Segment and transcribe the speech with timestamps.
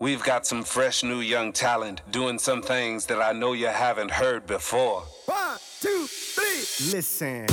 [0.00, 4.12] We've got some fresh new young talent doing some things that I know you haven't
[4.12, 5.02] heard before.
[5.26, 7.46] One, two, three, listen.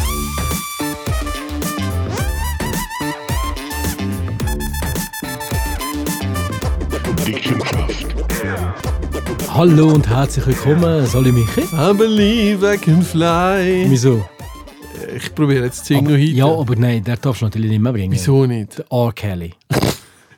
[9.54, 11.06] Hallo und herzlich willkommen.
[11.08, 11.48] Soll ich mich?
[11.74, 13.86] I believe I can fly.
[13.90, 14.24] Wieso?
[15.16, 16.24] Ich probiere jetzt zu singen Aber, heute.
[16.24, 18.12] ja, aber nein, der darfst du natürlich nicht mehr bringen.
[18.12, 18.80] Wieso nicht?
[18.80, 19.14] Der R.
[19.14, 19.54] Kelly.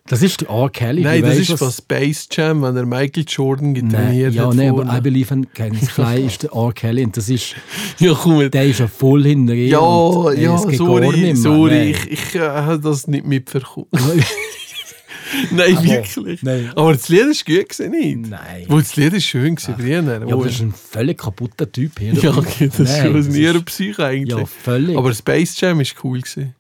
[0.10, 0.70] Das ist der R.
[0.70, 1.02] Kelly.
[1.02, 4.56] Nein, das weißt, ist von Space Jam, wenn er Michael Jordan Nein, getrainiert ja, hat.
[4.56, 4.90] nein, vorne.
[4.90, 6.72] aber I Believe in Can Fly ist der R.
[6.74, 7.56] Kelly und das ist,
[8.00, 9.70] ja, komm, der ist ja voll hinter ihm.
[9.70, 11.36] ja, und, ja, sorry, mehr.
[11.36, 11.88] sorry, Nein.
[11.90, 13.88] ich, ich äh, habe das nicht mitbekommen.
[15.52, 16.42] nein, Aber- wirklich.
[16.44, 16.72] nein.
[16.76, 18.30] Aber das Lied ist gut gewesen, nicht?
[18.30, 18.66] Nein.
[18.70, 20.02] Wo das Lied ist schön gewesen, früher.
[20.04, 22.14] Ja, aber das ist ein völlig kaputter Typ hier.
[22.14, 24.38] ja, okay, das Nein, ist schon ein Psyche eigentlich.
[24.38, 24.98] Ja, völlig.
[24.98, 26.54] aber Space Jam ist cool gewesen.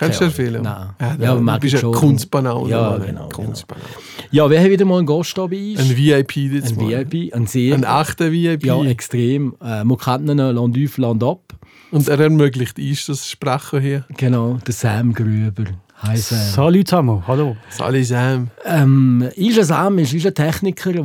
[0.00, 0.66] Kennst du den Keine Film?
[0.66, 0.94] Ahnung.
[0.98, 1.08] Nein.
[1.10, 2.00] Ja, Ja, ja, aber du bist ein Jordan.
[2.00, 2.68] Kunstbanane.
[2.70, 3.86] Ja, genau, Kunstbanane.
[4.30, 5.80] ja, wer hat wieder mal einen Gast da bei uns?
[5.80, 7.06] Ein VIP jetzt Ein mal.
[7.10, 7.74] VIP, ein sehr...
[7.74, 8.64] Ein echter VIP.
[8.64, 9.54] ja, extrem.
[9.62, 11.54] Äh, man kennt ihn Land auf, Land ab.
[11.90, 14.04] Und er ermöglicht uns das Sprechen hier.
[14.16, 15.64] Genau, der Sam Grüber.
[16.02, 16.38] Hi Sam.
[16.38, 17.56] Salut zusammen, hallo.
[17.68, 18.48] Sali Sam.
[18.64, 21.02] Ähm, Isha Sam ist, ist ein Techniker, der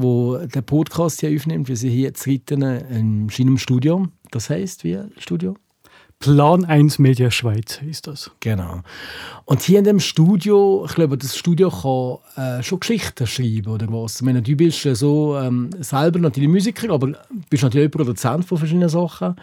[0.48, 1.68] den Podcast hier aufnimmt.
[1.68, 4.08] Wir sind hier zu Ritten in seinem Studio.
[4.32, 5.58] Das heisst, wie Studio?
[6.20, 8.32] Plan 1 Media Schweiz ist das.
[8.40, 8.82] Genau.
[9.46, 13.88] Und hier in dem Studio, ich glaube, das Studio kann äh, schon Geschichten schreiben, oder
[13.90, 14.16] was?
[14.16, 17.12] Ich meine, du bist äh, so ähm, selber natürlich Musiker, aber
[17.50, 19.36] bist natürlich auch Produzent von verschiedenen Sachen.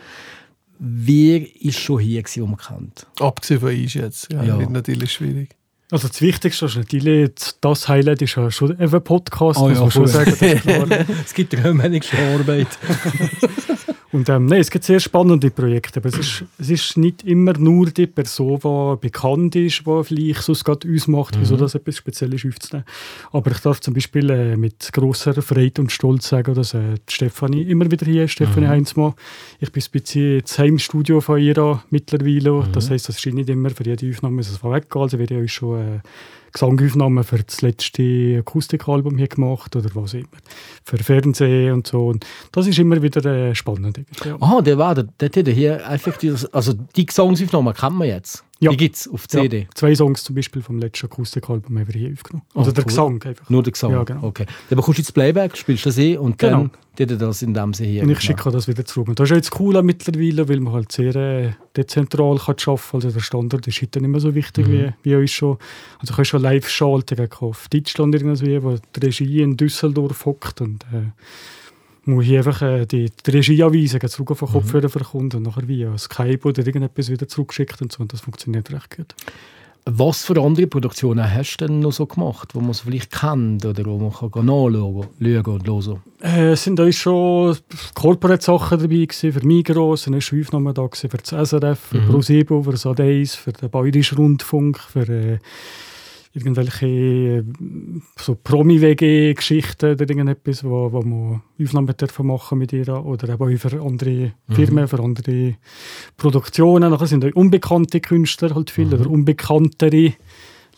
[0.78, 3.06] Wer ist schon hier, kennt?
[3.20, 4.32] Abgesehen von uns jetzt.
[4.32, 4.58] Ja, Ja.
[4.58, 5.50] Wird natürlich schwierig.
[5.92, 9.80] Also das Wichtigste ist natürlich, das Highlight ist ja schon ein Podcast, Oh muss ja,
[9.82, 10.30] man schon sagen.
[10.30, 10.86] Das ist klar.
[11.24, 12.66] es gibt ja wenigstens Arbeit.
[14.12, 17.54] Und ähm, nein, es gibt sehr spannende Projekte, aber es ist, es ist nicht immer
[17.54, 21.96] nur die Person, die bekannt ist, die vielleicht sonst gerade uns macht, wieso das etwas
[21.96, 22.84] Spezielles aufzunehmen.
[23.32, 27.62] Aber ich darf zum Beispiel äh, mit grosser Freude und Stolz sagen, dass äh, Stefanie
[27.62, 29.14] immer wieder hier ist, Stefanie Heinzmann.
[29.60, 32.68] Ich bin ein bisschen das Heimstudio von ihr mittlerweile.
[32.70, 35.02] Das heisst, das ist nicht immer für jede Aufnahme muss es weggehen.
[35.02, 36.00] Also wir haben uns schon äh,
[36.52, 40.26] Gesangaufnahmen für das letzte Akustikalbum hier gemacht oder was immer.
[40.84, 42.08] Für Fernsehen und so.
[42.08, 44.00] Und das ist immer wieder äh, spannend.
[44.24, 44.36] Ja.
[44.40, 48.44] Aha, der war, der, der hat hier effektiv, also die Gesangsaufnahme kennt man jetzt.
[48.62, 48.70] Ja.
[48.70, 49.60] Die gibt es auf CD.
[49.62, 52.44] Ja, zwei Songs zum Beispiel vom letzten Akustikalbum haben wir hier aufgenommen.
[52.54, 52.88] Oh, Also der cool.
[52.88, 53.50] Gesang einfach.
[53.50, 53.90] Nur der Gesang.
[53.90, 54.22] Ja, genau.
[54.24, 54.46] Okay.
[54.70, 56.58] Dann bekommst du jetzt Playback, spielst das eh und Genau.
[56.58, 58.02] dann tut er das in dem Sinne hier.
[58.04, 59.08] Und ich schicke das wieder zurück.
[59.08, 62.78] Und das ist jetzt cool mittlerweile, weil man halt sehr äh, dezentral kann arbeiten kann.
[62.92, 64.72] Also der Standard ist heute nicht mehr so wichtig Mhm.
[64.72, 65.58] wie, wie uns schon.
[65.98, 70.84] Also du kannst schon Live-Schaltungen auf Deutschland irgendwie, wo die Regie in Düsseldorf hockt und
[70.92, 71.10] äh,
[72.04, 74.52] muss hier einfach äh, die, die Regie anweisen, geht zurück auf den Mhm.
[74.52, 78.00] Kopfhörer für den Kunden und nachher via Skype oder irgendetwas wieder zurückgeschickt und so.
[78.02, 79.14] Und das funktioniert recht gut.
[79.84, 83.64] Was für andere Produktionen hast du denn noch so gemacht, wo man es vielleicht kennt
[83.64, 86.02] oder wo man kann gehen nachschauen schauen und hören?
[86.22, 87.56] Äh, es sind auch schon
[87.94, 92.08] Corporate-Sachen dabei gewesen, für Migros, eine Aufnahme da gewesen, für das SRF, für Mhm.
[92.10, 95.38] ProSieben, für Sadeis, für den Bayerischen Rundfunk, für äh,
[96.34, 97.44] irgendwelche äh,
[98.16, 103.58] so Promi-WG-Geschichten oder irgendetwas, wo, wo man Aufnahmen dürfen machen mit ihr oder eben auch
[103.58, 105.56] für andere Firmen, für andere
[106.16, 106.90] Produktionen.
[106.90, 110.14] Nachher sind auch unbekannte Künstler halt viel oder unbekanntere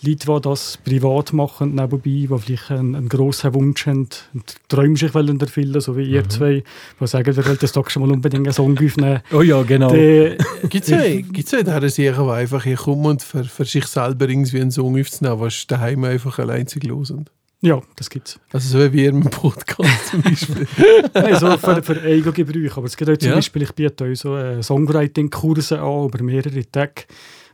[0.05, 4.97] Leute, die das privat machen nebenbei, die vielleicht einen, einen grossen Wunsch haben und Träume
[4.97, 6.63] sich wollen erfüllen, so wie ihr zwei,
[7.01, 9.21] die sagen, wir wollen das doch schon mal unbedingt einen Song aufnehmen.
[9.33, 9.91] Oh ja, genau.
[9.93, 14.61] Gibt es ja, dieser Serie, die einfach hier kommen und für, für sich selber irgendwie
[14.61, 17.29] einen Song aufzunehmen, was daheim einfach allein zu hören.
[17.61, 18.41] ja, das gibt es.
[18.53, 20.67] Also so wie wir im Podcast zum Beispiel.
[21.15, 22.77] Nein, so für, für Eigengebrauch.
[22.79, 23.35] Aber es gibt auch zum Ja.
[23.37, 27.05] Beispiel, ich biete auch so äh, Songwriting-Kurse an über mehrere Tage,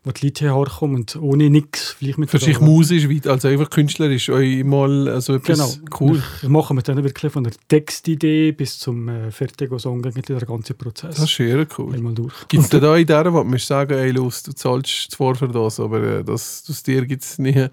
[0.02, 4.30] wo die Leute herkommen und ohne nichts vielleicht mit für sich musisch, also einfach künstlerisch,
[4.30, 5.88] euch mal also etwas Genau.
[6.00, 6.22] cool.
[6.42, 10.40] Ich mache mit denen wirklich von der Textidee bis zum äh, fertigen Song eigentlich der
[10.40, 11.16] ganze Prozess.
[11.16, 11.94] Das ist sehr cool.
[11.94, 12.32] einmal durch.
[12.48, 15.78] Gibt es da in der, wo du sagen, ey, los, du zahlst zwar für das,
[15.78, 17.68] aber äh, das, das dir gibt es nie,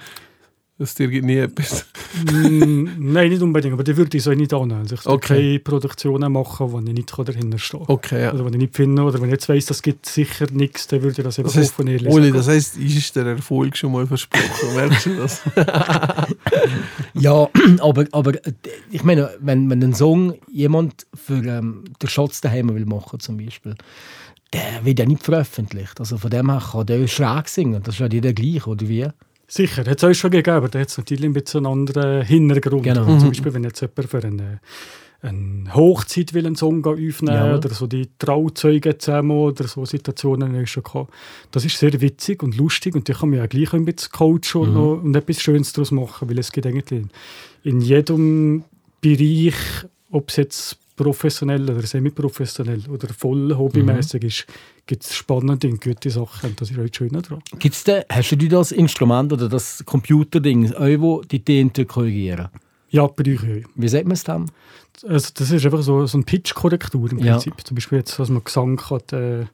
[0.79, 1.85] das dir nie etwas.
[2.25, 4.81] Mm, Nein, nicht unbedingt, aber die würde ich so nicht annehmen.
[4.81, 5.35] Also ich würde Okay.
[5.35, 7.83] keine Produktionen machen, wo ich nicht dahinter stehe.
[7.87, 8.33] Okay, ja.
[8.33, 11.01] Oder wenn ich nicht finde, oder wenn ich jetzt weiss, das gibt sicher nichts, dann
[11.01, 12.33] würde ich das einfach Das heißt, offen ehrlich sagen.
[12.33, 15.41] das heisst, ist der Erfolg schon mal versprochen, merkst du das?
[17.13, 18.51] Ja, aber, aber äh,
[18.91, 23.37] ich meine, wenn, wenn ein Song jemand für ähm, den Schatz daheim will machen zum
[23.37, 23.75] Beispiel,
[24.53, 25.99] der wird ja nicht veröffentlicht.
[25.99, 27.81] Also von dem her kann der schräg singen.
[27.83, 29.07] Das ist ja jeder gleich, oder wie?
[29.47, 32.25] Sicher, hat es auch schon gegeben, aber da hat es natürlich ein bisschen einen anderen
[32.25, 32.83] Hintergrund.
[32.83, 33.05] Genau.
[33.05, 34.59] Also Zum Beispiel, wenn jetzt jemand für einen,
[35.21, 37.55] eine Hochzeit will einen Song aufnehmen Ja.
[37.55, 41.13] oder so die Trauzeugen zusammen oder so Situationen ich schon gehabt.
[41.51, 44.61] Das ist sehr witzig und lustig und da kann man ja gleich ein bisschen coachen
[44.61, 47.05] und, noch, und etwas Schönes daraus machen, weil es geht eigentlich
[47.63, 48.65] in jedem
[48.99, 49.55] Bereich,
[50.11, 54.45] ob es jetzt professionell oder semi-professionell oder voll hobbymäßig ist,
[54.87, 57.41] gibt es spannende und gute Sachen und das ist auch das Schöne daran.
[57.59, 62.47] Gibt's da, hast du das Instrument oder das Computerding, wo die Tinte korrigieren?
[62.89, 63.63] Ja, Bereiche.
[63.75, 64.49] Wie sagt man es dann?
[65.05, 67.33] Also das ist einfach so, so eine Pitch-Korrektur im Ja.
[67.33, 67.53] Prinzip.
[67.67, 69.47] Zum Beispiel jetzt, was man Gesang hat, äh, ein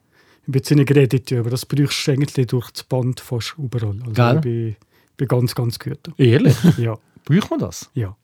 [0.45, 3.97] bisschen nicht geredet, aber das brauchst du eigentlich durch das Band fast überall.
[4.01, 4.35] Also Gell?
[4.35, 4.75] ich bin,
[5.17, 5.99] bin ganz, ganz gut.
[6.17, 6.55] Ehrlich?
[6.77, 7.89] Ja, Braucht man das?
[7.93, 8.15] ja.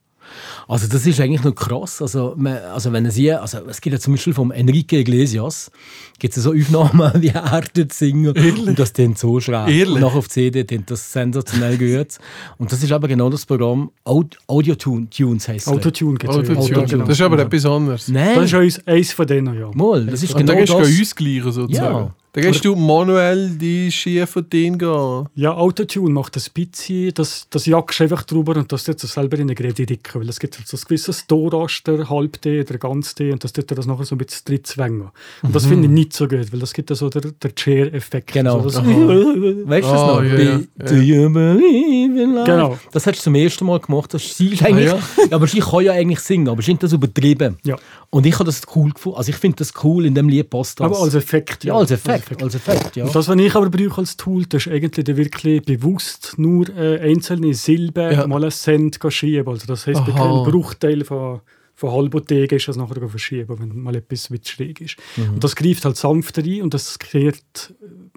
[0.68, 2.02] Also das ist eigentlich noch krass.
[2.02, 5.72] Also, man, also wenn Sie, also es gibt ja zum Beispiel vom Enrique Iglesias,
[6.20, 9.72] gibt es so Aufnahmen, wie er dort singt und das dann so schreibt.
[9.72, 9.96] Ehrlich?
[9.96, 12.20] Und nachher auf CD dann das sensationell gehört.
[12.58, 15.74] Und das ist aber genau das Programm Aud Audio Tune, Tunes heisst es.
[15.74, 16.68] Autotune es Autotune.
[16.70, 16.84] ja.
[16.84, 17.06] genau.
[17.06, 18.08] Das ist aber etwas anderes.
[18.08, 19.72] Nein, Das ist eins, eins von denen, ja.
[19.74, 20.88] mal, das ist Und genau dann gehst du das.
[20.90, 22.06] uns gleichen sozusagen.
[22.06, 22.16] Ja.
[22.34, 25.26] Dann gehst du manuell die Schiefe gehen gehen.
[25.36, 29.08] Ja, Autotune macht ein bisschen, das, das jagst du einfach drüber und das tut so
[29.08, 32.78] selber in eine Gerede dicken, weil es gibt halt so ein gewisses Do-Raster, Halb-D oder
[32.78, 35.10] Ganz-D und das tut das nachher so ein bisschen drin zwängen.
[35.42, 38.30] Und das finde ich nicht so gut, weil das gibt ja so der, der Chair-Effekt.
[38.30, 38.34] Mhm.
[38.34, 38.60] Genau.
[38.70, 40.24] So, das, Weißt du das Ah, noch?
[40.24, 42.46] ja, Bei ja, Do you believe in love?
[42.46, 42.78] Genau.
[42.92, 44.14] Das hast du zum ersten Mal gemacht.
[44.14, 45.00] Das sie ist eigentlich, Ah,
[45.32, 47.58] aber sie kann ja eigentlich singen, aber sie hat das übertrieben.
[47.64, 47.76] Ja.
[48.12, 49.18] Und ich habe das cool gefunden.
[49.18, 50.86] Also ich finde das cool, in dem Lied passt das.
[50.86, 51.64] aber als Effekt.
[51.64, 52.19] ja, als Effekt.
[52.42, 53.06] Als Effekt, ja.
[53.06, 56.70] Und das, was ich aber brauche als Tool, das ist eigentlich dann wirklich bewusst nur
[56.70, 58.28] äh, einzelne Silben Ja.
[58.28, 59.48] mal einen Cent schieben.
[59.48, 61.42] Also das heisst, bei einem Bruchteil von,
[61.76, 64.98] von halbothegen ist das nachher verschieben, wenn mal etwas mit schräg ist.
[65.18, 65.36] Mhm.
[65.36, 67.74] Und das greift halt sanfter ein und das kehrt,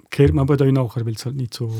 [0.09, 1.71] kehrt man aber dann nachher, weil es halt nicht so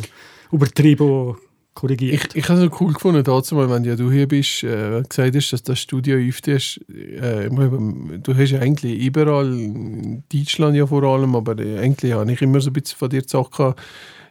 [0.52, 1.36] übertrieben
[1.74, 2.34] korrigiert.
[2.34, 5.04] Ich, ich habe es noch cool gefunden, dazu mal, wenn ja du hier bist, äh,
[5.08, 6.80] gesagt hast, dass das Studio öffnet ist.
[6.90, 12.32] Äh, du hast ja eigentlich überall, in Deutschland ja vor allem, aber äh, eigentlich habe
[12.32, 13.60] ich immer so ein bisschen von dir gesagt,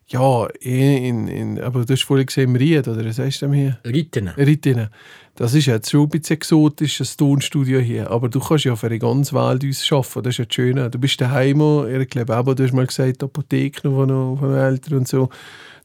[0.09, 3.79] ja, in, in, aber du hast vorhin gesehen, im Ried, oder was heißt das hier?
[3.85, 4.29] Ritten.
[4.29, 4.89] Ritinnen.
[5.35, 8.11] Das ist jetzt schon ein bisschen exotisch, ein Tonstudio hier.
[8.11, 10.25] Aber du kannst ja für die ganze Welt uns arbeiten.
[10.25, 10.91] Das ist ja das Schöne.
[10.91, 14.59] Du bist daheim, ich glaube auch, du hast mal gesagt, Apotheke noch von, von den
[14.59, 15.31] Eltern und so.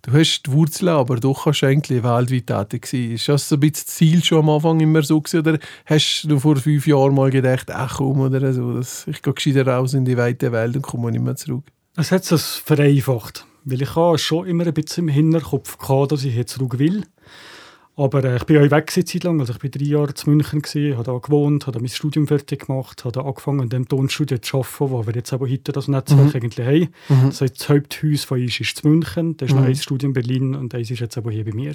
[0.08, 3.12] Du hast die Wurzeln, aber du kannst eigentlich weltweit tätig sein.
[3.12, 6.40] Ist das ein bisschen das Ziel schon am Anfang immer so gewesen, oder hast du
[6.40, 10.06] vor fünf Jahren mal gedacht, ach komm, oder so, das, ich gehe gescheiter raus in
[10.06, 11.66] die weite Welt und komme nicht mehr zurück?
[11.98, 13.46] Es hat es vereinfacht.
[13.66, 13.90] Weil ich
[14.22, 17.04] schon immer ein bisschen im Hinterkopf gehabt, dass ich jetzt zurück will.
[18.00, 19.40] Aber äh, ich bin auch weg Zeit lang.
[19.40, 22.28] Also ich bin drei Jahre zu München, gewesen, habe da gewohnt, habe da mein Studium
[22.28, 25.72] fertig gemacht, habe da angefangen, in dem Tonstudio zu arbeiten, wo wir jetzt aber heute
[25.72, 26.90] das Netzwerk eigentlich haben.
[27.26, 30.14] Das heißt, das Haupthaus von uns ist zu München, da ist noch ein Studium in
[30.14, 31.74] Berlin und eins ist jetzt aber hier bei mir.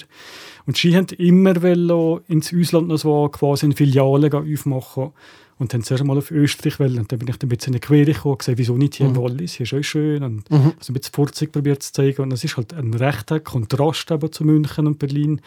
[0.65, 5.11] Und sie haben immer ins Ausland noch so quasi eine Filiale gehen aufmachen
[5.59, 6.99] und dann zuerst mal auf Österreich wollen.
[7.01, 8.95] Und dann bin ich dann ein bisschen in die Quere gekommen und gesehen, wieso nicht
[8.95, 10.23] hier in Wallis, hier ist auch schön.
[10.23, 12.23] Und also ein bisschen Vorzug probiert zu zeigen.
[12.23, 15.41] Und es ist halt ein rechter Kontrast eben zu München und Berlin.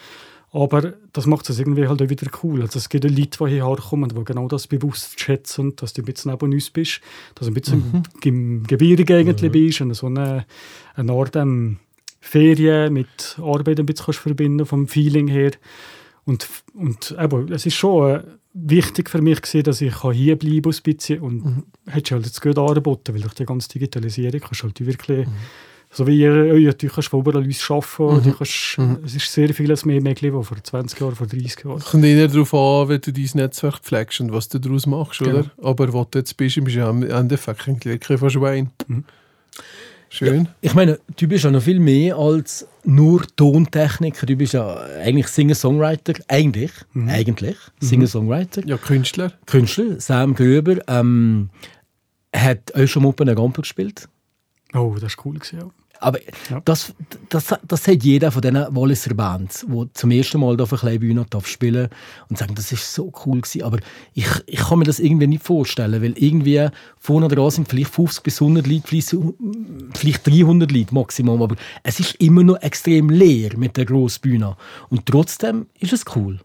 [0.55, 2.61] Aber das macht es irgendwie halt auch wieder cool.
[2.61, 6.05] Also es gibt Leute, die hierher kommen, die genau das bewusst schätzen, dass du ein
[6.05, 7.01] bisschen neben uns bist,
[7.35, 10.45] dass du ein bisschen im Gebirge eigentlich bist und so eine,
[10.95, 11.79] eine Art ähm,
[12.21, 15.51] Ferien mit Arbeit ein bisschen kannst verbinden vom Feeling her.
[16.23, 18.23] Und, und eben, es ist schon äh,
[18.53, 21.63] wichtig für mich gewesen, dass ich kann hier bleiben ein bisschen und mhm.
[21.85, 25.27] hättest halt jetzt gut angeboten, weil durch die ganze Digitalisierung kannst du halt wirklich,
[25.95, 29.53] so wie ihr, ja, du kannst von überall uns arbeiten, du kannst, es ist sehr
[29.53, 31.79] vieles mehr möglich, als vor 20 Jahren, vor 30 Jahren.
[31.79, 35.39] Kommt eher darauf an, wie du dein Netzwerk pflegst und was du daraus machst, Genau.
[35.39, 35.51] oder?
[35.61, 38.71] Aber wo du jetzt bist, bist du ja am Endeffekt eigentlich wirklich fast Schwein.
[40.09, 40.47] Schön.
[40.61, 44.25] Ich meine, du bist ja noch viel mehr als nur Tontechniker.
[44.25, 46.13] Du bist ja eigentlich Singer-Songwriter.
[46.27, 46.71] Eigentlich.
[47.07, 47.57] Eigentlich.
[47.81, 48.65] Singer-Songwriter.
[48.65, 49.33] Ja, Künstler.
[49.45, 49.99] Künstler.
[49.99, 51.49] Sam Gröber ähm,
[52.33, 54.07] hat euch schon mal bei einer Rampe gespielt.
[54.73, 55.35] Oh, das war cool.
[55.39, 55.69] Gewesen, ja.
[55.99, 56.61] Aber Ja.
[56.65, 56.93] das,
[57.29, 60.99] das, das hat jeder von diesen Walliser Bands, die zum ersten Mal auf einer kleinen
[60.99, 61.89] Bühne darf spielen
[62.29, 63.63] und sagen, das ist so cool gewesen.
[63.63, 63.79] Aber
[64.13, 66.67] ich, ich kann mir das irgendwie nicht vorstellen, weil irgendwie
[66.99, 69.15] vorne dran sind vielleicht 50 bis 100 Leute, vielleicht,
[69.93, 74.55] vielleicht 300 Leute Maximum, aber es ist immer noch extrem leer mit der grossen Bühne.
[74.89, 76.39] Und trotzdem ist es cool.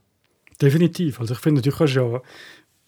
[0.61, 1.21] Definitiv.
[1.21, 2.21] Also ich finde, du kannst ja,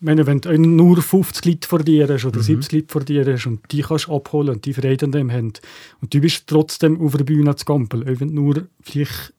[0.03, 3.47] meine, wenn du nur 50 Leute vor dir hast oder 70 Leute vor dir hast
[3.47, 5.53] und die kannst du abholen und die Freude an dem haben
[6.01, 9.33] und du bist trotzdem auf der Bühne zu Gampel, auch wenn du nur vielleicht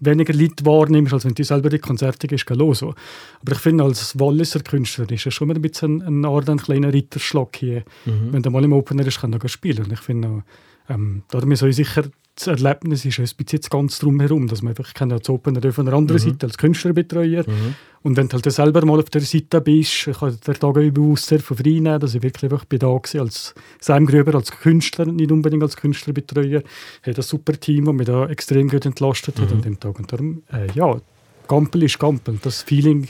[0.00, 2.82] weniger Leute wahrnimmst, als wenn du selber die Konzerte gehst, geh los.
[2.82, 2.94] Aber
[3.52, 6.92] ich finde, als Walliser Künstler ist es schon mal ein bisschen ein, Art, ein kleiner
[6.92, 7.84] Ritterschlag hier.
[8.04, 9.84] Wenn du mal im Opener ist, kann du spielen.
[9.84, 10.42] Und ich finde,
[10.88, 12.04] ähm, da soll ich sicher
[12.36, 15.86] das Erlebnis ist ein bisschen jetzt ganz drumherum, dass man einfach kann als Opener von
[15.86, 17.44] einer anderen Seite als Künstlerbetreuer
[18.04, 21.24] und wenn du halt selber mal auf der Seite bist, ich habe den Tag bewusst
[21.24, 24.50] sehr von frei nehmen, dass ich wirklich einfach bin da war als Sam Gröber, als
[24.50, 26.60] Künstler, nicht unbedingt als Künstlerbetreuer.
[26.60, 29.98] Ich habe ein super Team, das mich da extrem gut entlastet hat an dem Tag.
[29.98, 31.00] Und darum, äh, ja,
[31.48, 32.38] Gampel ist Gampel.
[32.42, 33.08] Das Feeling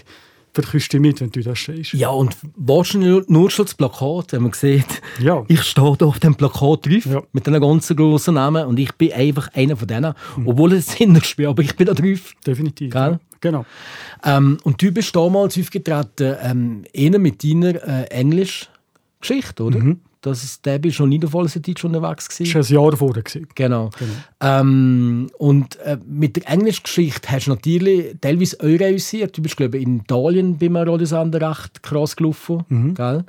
[0.54, 1.92] verküsst dich mit, wenn du da stehst.
[1.94, 5.44] Ja, und wahrscheinlich nur schon das Plakat, wenn man sieht, Ja.
[5.48, 7.22] ich stehe da auf dem Plakat drauf, Ja.
[7.32, 10.14] mit einem ganzen grossen Namen und ich bin einfach einer von denen,
[10.46, 12.32] obwohl es sinnlos bin, aber ich bin da drauf.
[12.46, 12.92] Definitiv.
[12.92, 13.18] Gell?
[13.40, 13.66] Genau.
[14.24, 19.78] Ähm, und du bist damals aufgetreten, ähm, eher mit deiner äh, Englisch-Geschichte, oder?
[19.80, 19.96] Das
[20.26, 22.52] ist, der bist schon in der Volksdeutsch unterwegs gewesen.
[22.54, 23.22] Das war ein Jahr vorher.
[23.22, 23.48] gewesen.
[23.54, 23.90] Genau.
[24.40, 29.36] Ähm, und äh, mit der Englischgeschichte hast du natürlich teilweise auch realisiert.
[29.36, 32.94] Du bist, glaube ich, in Italien beim Radiosender recht krass gelaufen.
[32.94, 33.24] Gell?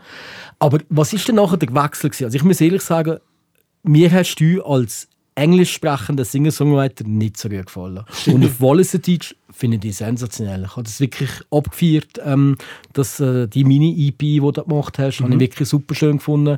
[0.60, 2.10] Aber was ist denn nachher der Wechsel?
[2.10, 2.25] Gewesen?
[2.25, 3.18] Also ich muss ehrlich sagen,
[3.84, 8.04] mir hast du als englisch sprechender Singer-Songwriter nicht so gut gefallen.
[8.27, 10.63] Und auf Walliser-Deutsch finde ich die sensationell.
[10.63, 12.58] Ich habe das wirklich abgefeiert, ähm,
[12.94, 16.58] dass äh, die Mini-EP, die du gemacht hast, habe ich wirklich super schön gefunden.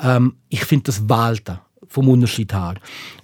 [0.00, 2.74] Ähm, ich finde das Welten vom Unterschied her.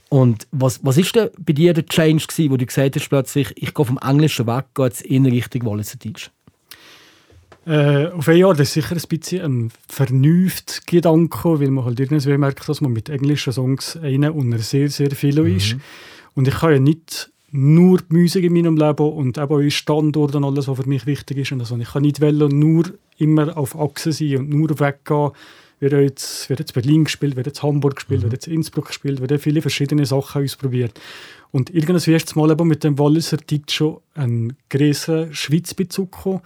[0.08, 3.52] Und was, was ist denn bei dir der Change gewesen, wo du gesagt hast plötzlich,
[3.56, 6.30] ich gehe vom Englischen weg, gehe jetzt in Richtung Walliser-Deutsch?
[7.64, 12.00] Äh, auf ein Jahr, das ist sicher ein bisschen ein vernünftiger Gedanke, weil man halt
[12.00, 15.76] irgendwie merkt, dass man mit englischen Songs einen unter sehr, sehr viel ist.
[16.34, 20.34] Und ich kann ja nicht nur die Musik in meinem Leben und eben auch Standort
[20.34, 21.52] und alles, was für mich wichtig ist.
[21.52, 22.84] Und also ich kann nicht wollen, nur
[23.18, 25.30] immer auf Achse sein und nur weggehen.
[25.78, 29.40] Wird jetzt, wird jetzt Berlin gespielt, wird jetzt Hamburg gespielt, wird jetzt Innsbruck gespielt, wird
[29.40, 30.98] viele verschiedene Sachen ausprobiert.
[31.50, 36.40] Und irgendwas erstes Mal eben mit dem Walliser Deutsch schon einen größeren Schweizbezug gekommen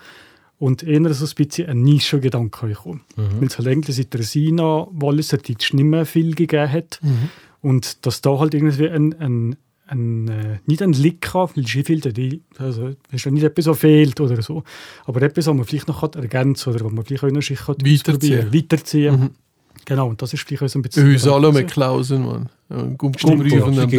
[0.58, 3.02] und eher so ein bisschen ein Nischengedanke gekommen.
[3.40, 7.00] Weil es halt eigentlich seit der Sina Walliser Deutsch nicht mehr viel gegeben hat.
[7.60, 11.84] Und dass da halt irgendwie ein, ein, ein äh, nicht ein Lick hat, weil schon
[11.84, 12.00] viel
[12.58, 14.62] also ist ja nicht etwas, was fehlt oder so,
[15.04, 17.42] aber etwas, was man vielleicht noch hat ergänzen oder was man vielleicht auch noch
[17.84, 18.40] Weiterziehen.
[18.40, 19.30] ausprobieren, weiterziehen.
[19.86, 21.08] Genau, und das ist vielleicht auch so ein bisschen...
[21.08, 22.48] Uns alle mit Klausen, Mann.
[22.68, 22.88] Du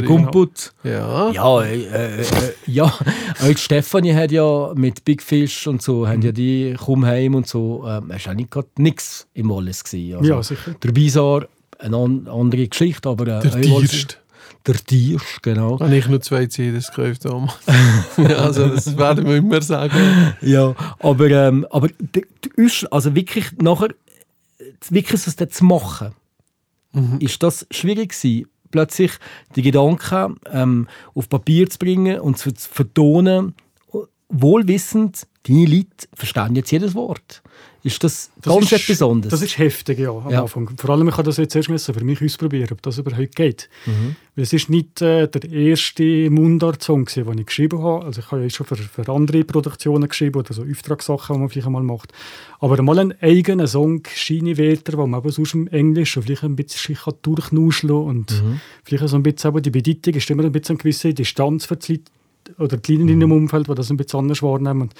[0.01, 0.73] Gumput.
[0.83, 1.31] Ja.
[1.31, 2.25] Ja, äh, äh,
[2.65, 2.85] ja.
[2.85, 7.47] Auch Stefanie hat ja mit Big Fish und so, haben ja die «Komm heim» und
[7.47, 9.85] so, ähm, war eigentlich gerade nichts im Wallis.
[9.85, 10.17] Gewesen.
[10.17, 10.75] Also, Ja, sicher.
[10.83, 11.47] Der Bizarre,
[11.79, 13.25] eine an, andere Geschichte, aber...
[13.27, 14.19] Äh, Der auch Tierst.
[14.67, 15.79] Der Tierst, genau.
[15.79, 17.55] Habe ich nur zwei CDs gekauft damals.
[18.17, 19.95] ja, also das werden wir immer sagen.
[20.41, 21.87] Ja, aber, ähm, aber
[22.91, 23.89] also wirklich nachher,
[24.89, 26.13] wirklich das dann zu machen,
[27.19, 29.11] ist das schwierig gewesen, plötzlich
[29.55, 33.55] die Gedanken ähm, auf Papier zu bringen und zu, zu vertonen,
[34.29, 37.41] wohlwissend, deine Leute verstehen jetzt jedes Wort.
[37.87, 39.31] Ist das, ganz ist, etwas anderes?
[39.31, 40.41] Das ist heftig, ja, am Ja.
[40.41, 40.69] Anfang.
[40.77, 43.69] Vor allem, ich habe das jetzt erst müssen für mich ausprobieren, ob das überhaupt geht.
[43.85, 44.15] Mhm.
[44.35, 48.05] Weil es ist nicht äh, der erste Mundart-Song, den ich geschrieben habe.
[48.05, 51.49] Also ich habe ja schon für, für andere Produktionen geschrieben oder so Auftragssachen, die man
[51.49, 52.11] vielleicht einmal macht.
[52.59, 56.95] Aber mal einen eigenen Song, Schiene-Wörter, wo man eben aus dem Englischen vielleicht ein bisschen
[56.95, 58.61] sich kann durchnuscheln und Mhm.
[58.83, 61.93] vielleicht so ein bisschen die Bedeutung ist immer ein bisschen eine gewisse Distanz für die
[61.93, 62.03] Leute
[62.57, 64.83] oder die Leute in ihrem Umfeld, die das ein bisschen anders wahrnehmen.
[64.83, 64.93] Und,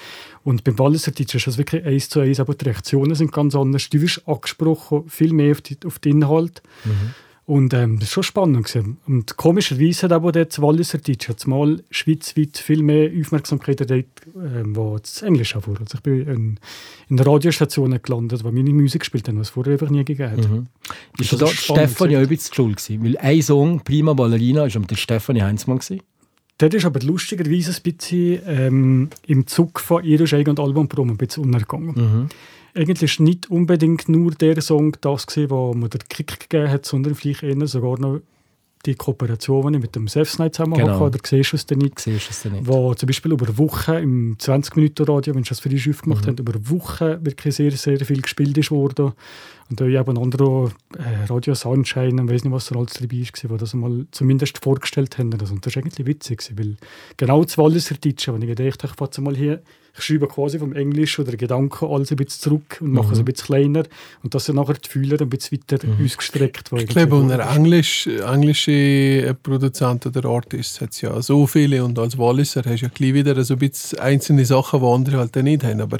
[0.44, 3.54] und beim Walliser Deutsch ist das wirklich eins zu eins, aber die Reaktionen sind ganz
[3.54, 3.88] anders.
[3.88, 6.62] Du wirst angesprochen, viel mehr auf, die, auf den Inhalt.
[7.48, 8.66] Und ähm, das war schon spannend.
[8.66, 8.98] Gewesen.
[9.06, 14.76] Und komischerweise hat aber das Walliser Deutsch jetzt mal schweizweit viel mehr Aufmerksamkeit erregt, ähm,
[14.76, 15.80] wo das Englisch auch vor.
[15.80, 16.60] Also ich bin in,
[17.08, 20.40] in Radiostationen gelandet, wo meine Musik gespielt haben, was es vorher einfach nie gegeben hat.
[21.18, 23.02] ist da ist spannend Stefanie bisschen schuld gewesen?
[23.02, 26.02] Weil ein Song, «Prima Ballerina», ist mit der Stefanie Heinzmann gewesen.
[26.58, 31.44] Dort ist aber lustigerweise ein bisschen ähm, im Zug von Irisch und Albumpromo ein bisschen
[31.44, 32.28] untergegangen.
[32.74, 36.84] Eigentlich war nicht unbedingt nur der Song das, gewesen, wo mir den Kick gegeben hat,
[36.84, 38.20] sondern vielleicht eher sogar noch
[38.86, 40.94] die Kooperation, die ich mit dem Sefsnight zusammen Genau.
[40.94, 41.04] hatte.
[41.04, 41.98] Oder siehst du es denn nicht?
[41.98, 42.66] Siehst du es denn nicht?
[42.66, 46.36] Wo zum Beispiel über Wochen im 20-Minuten-Radio, wenn sie das für die Schiff gemacht haben,
[46.36, 49.12] über Wochen wirklich sehr, sehr viel gespielt ist worden.
[49.70, 53.56] Und da eben andere äh, Radio Sunshine, ich weiß nicht, was da alles dabei war,
[53.58, 55.32] die das mal zumindest vorgestellt haben.
[55.38, 56.76] Also, und das war eigentlich witzig, weil
[57.18, 59.62] genau das Walliser Deutsche, wenn ich gedacht habe, ich mal hier,
[59.98, 63.24] ich schreibe quasi vom Englisch oder Gedanken alles ein bisschen zurück und mache es ein
[63.24, 63.82] bisschen kleiner
[64.22, 66.70] und das sind nachher die Fühler ein bisschen weiter ausgestreckt.
[66.76, 72.16] Ich glaube, unter Englisch, englische Produzenten oder Artists hat es ja so viele und als
[72.18, 75.64] Walliser hast du ja gleich wieder so ein bisschen einzelne Sachen, die andere halt nicht
[75.64, 75.80] haben.
[75.80, 75.98] Aber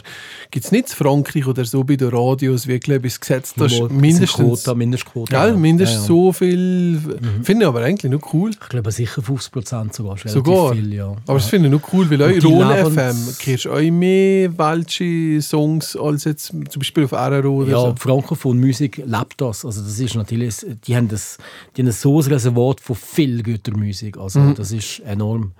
[0.50, 3.88] gibt es nicht in Frankreich oder so bei den Radios wirklich etwas gesetzt, das Mal
[3.90, 5.30] mindestens, Quota, Mindestquote.
[5.30, 6.06] gell, mindestens Ja, ja.
[6.06, 7.00] so viel,
[7.42, 8.50] finde ich aber eigentlich noch cool.
[8.50, 10.16] Ich glaube sicher 50 Prozent sogar.
[10.16, 10.74] ist relativ Sogar?
[10.74, 11.08] Viel, ja.
[11.26, 15.40] Aber das finde ich noch cool, weil Rhone Lebens- FM kriegst du bisschen mehr welche
[15.42, 17.92] Songs als jetzt zum Beispiel auf RRO oder Ja, so.
[17.92, 19.64] die Frankophon-Musik lebt das.
[19.64, 20.54] Also das ist natürlich,
[20.86, 21.38] die haben, das,
[21.76, 24.16] die haben so ein Reservat von viel guter Musik.
[24.18, 25.52] Also das ist enorm.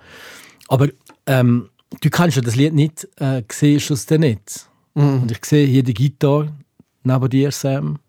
[0.67, 0.87] Aber
[1.25, 1.69] ähm,
[2.01, 4.67] du kannst ja das Lied nicht, äh, siehst es denn nicht.
[4.93, 6.51] Und ich sehe hier die Gitarre
[7.03, 7.99] neben dir, Sam.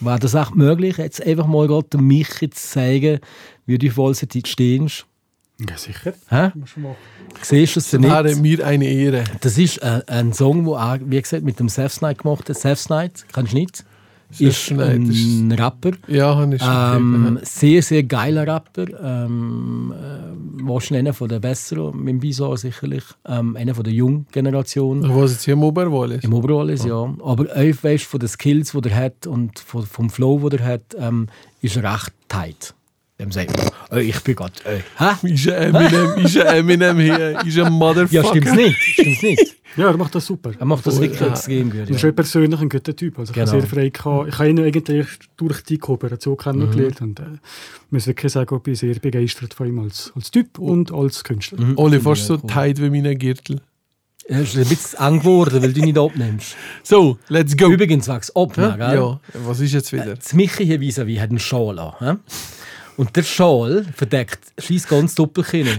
[0.00, 3.20] Wäre das echt möglich, jetzt einfach mal gerade dem Michi zu zeigen,
[3.64, 5.06] wie du voll Zeit stehst?
[5.58, 6.12] Ja, sicher.
[6.28, 6.50] Hä?
[7.40, 8.12] Siehst du es denn nicht?
[8.12, 9.24] Wäre mir eine Ehre.
[9.40, 12.56] Das ist äh, ein Song, der auch, wie gesagt, mit dem Seth Snight gemacht hat.
[12.56, 13.84] Seth Snight, kennst du nicht?
[14.38, 15.92] Ist ein Rapper.
[16.08, 18.86] Ja, ich schon Ähm, sehr, sehr geiler Rapper.
[19.02, 23.04] Ähm, äh, wahrscheinlich einer von der Besseren, mit dem Bizarre sicherlich.
[23.26, 25.04] Ähm, einer von der jungen Generation.
[25.04, 25.16] ja.
[25.16, 26.24] Was jetzt hier im Oberwall ist.
[26.24, 27.14] Im Oberall ist, ja.
[27.24, 30.96] Aber auch, weißt, von den Skills, die er hat und vom Flow, den er hat,
[30.98, 31.28] ähm,
[31.62, 32.74] ist er recht tight.
[33.18, 34.52] Dem sagt man, oh, ich bin Gott.
[34.66, 34.80] Äh.
[34.98, 35.26] Hä?
[35.32, 38.14] Ist ein Eminem, ist ein Eminem hier, ist ein Motherfucker.
[38.14, 38.76] Ja, stimmt's nicht.
[38.76, 39.56] Stimmt's nicht.
[39.76, 40.52] Ja, er macht das super.
[40.58, 41.28] Er macht das wirklich ja.
[41.28, 41.80] extrem gut.
[41.80, 41.96] Er Ja.
[41.96, 43.18] ist auch persönlich ein guter Typ.
[43.18, 43.50] Also ich Genau.
[43.52, 44.28] habe sehr frei gehabt.
[44.28, 45.06] Ich habe ihn eigentlich
[45.36, 47.24] durch die Kooperation kennengelernt und äh,
[47.90, 51.58] muss wirklich sagen, ich bin sehr begeistert von ihm als, als Typ und als Künstler.
[51.76, 52.50] Oli, fast so Ja, cool.
[52.50, 53.60] tight wie meine Gürtel.
[54.28, 56.56] Er ist ein bisschen eng geworden, weil du nicht abnimmst.
[56.82, 57.68] So, let's go.
[57.70, 58.96] Übrigens, wegen Abnehmen, ja, gell?
[58.98, 60.16] ja, was ist jetzt wieder?
[60.16, 61.92] Das Michi hier vis hat einen Schal an.
[62.00, 62.14] hä?
[62.96, 65.68] Und der Schal verdeckt scheiss ganz Doppelkinn.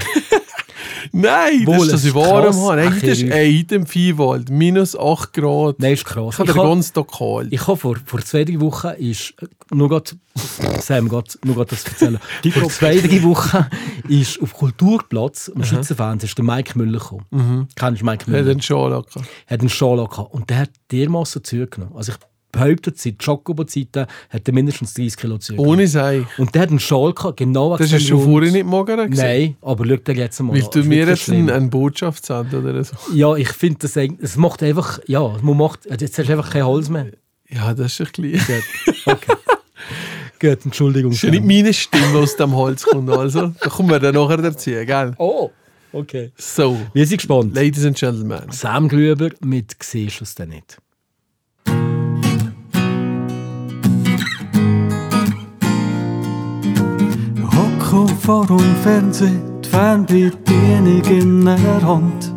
[1.14, 2.58] Nein, das Wohl, ist das es ich ist warm krass.
[2.58, 2.82] habe.
[2.82, 5.80] Eigentlich Ach, ist ein Item Viehwald, minus 8 Grad.
[5.80, 6.34] Nein, ist krass.
[6.34, 7.48] Ich habe den ganz Tag kalt.
[7.54, 10.16] ich habe vor, vor zwei drei Wochen ist äh, nur grad,
[10.82, 12.20] Sam, grad, nur grad das erzählen.
[12.52, 13.66] vor zwei drei Wochen
[14.10, 17.68] ist auf Kulturplatz am Schweizer Fernsehen ist der Mike Müller gekommen.
[17.76, 18.52] Kennst du Mike Er hat Müller?
[18.52, 19.16] einen Schal angehabt.
[19.48, 21.96] Er hat einen Schal angehabt und der hat dermassen zugenommen.
[21.96, 22.18] Also ich
[22.60, 25.72] behaupte, seit Schokobo-Zeiten hat er mindestens 30 Kilo zugenommen.
[25.72, 26.26] Ohne Sei.
[26.38, 29.26] Und der hat einen Schal gehabt, genau Das hast du schon vorher nicht morgen gesehen.
[29.26, 31.50] Nein, aber schau dir jetzt mal Willst du mir jetzt eine, schlimm.
[31.50, 32.96] eine Botschaft senden oder so?
[33.14, 36.66] Ja, ich finde das es macht einfach, ja, man macht, jetzt hast du einfach kein
[36.66, 37.08] Holz mehr.
[37.50, 38.62] Ja, das ist ein bisschen...
[38.86, 39.34] Gut, okay.
[40.40, 41.12] Gut, Entschuldigung.
[41.12, 43.10] Das ist ja nicht meine Stimme, die aus dem Holz kommt.
[43.10, 45.14] Also, da kommen wir dann nachher dazu, gell?
[45.18, 45.50] Oh,
[45.94, 46.32] okay.
[46.38, 47.56] So, Wir sind gespannt.
[47.56, 48.44] Ladies and Gentlemen.
[48.52, 50.78] Sam Glüber mit «Siehst du es denn nicht?»
[57.98, 62.32] Hocke vor dem Fernsehen, die Fernbedienung in der Hand.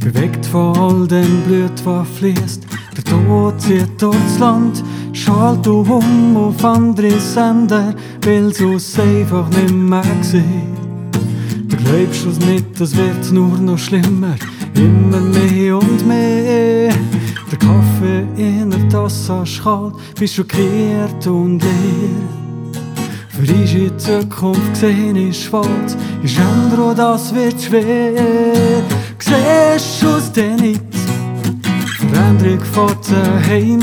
[0.00, 4.84] Bewegt von all dem Blut, was fließt, der Tod zieht durchs Land.
[5.12, 10.76] Schalt du um auf andere Sender, weil es einfach nicht mehr sehen.
[11.68, 14.36] Du glaubst es nicht, es wird nur noch schlimmer,
[14.76, 16.94] immer mehr und mehr.
[17.50, 22.39] Der Kaffee in der Tasse ist kalt, bist schockiert und leer.
[23.42, 28.12] Für uns in Zukunft gesehen ist schwarz, ist andere, das wird schwer.
[29.18, 30.82] Siehst du es denn nicht?
[31.96, 33.80] Veränderung fährt daheim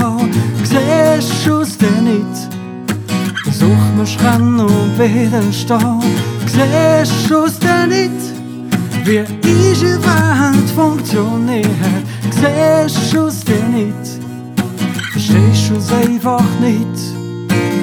[0.00, 0.30] an.
[0.62, 2.48] Siehst du es denn nicht?
[3.42, 6.00] Versuch mir Schrennen und widerstehen.
[6.46, 8.10] Siehst du es denn nicht?
[9.04, 11.68] Wie unsere Welt funktioniert.
[12.30, 14.18] Siehst du es denn nicht?
[15.12, 17.13] Verstehst du es einfach nicht?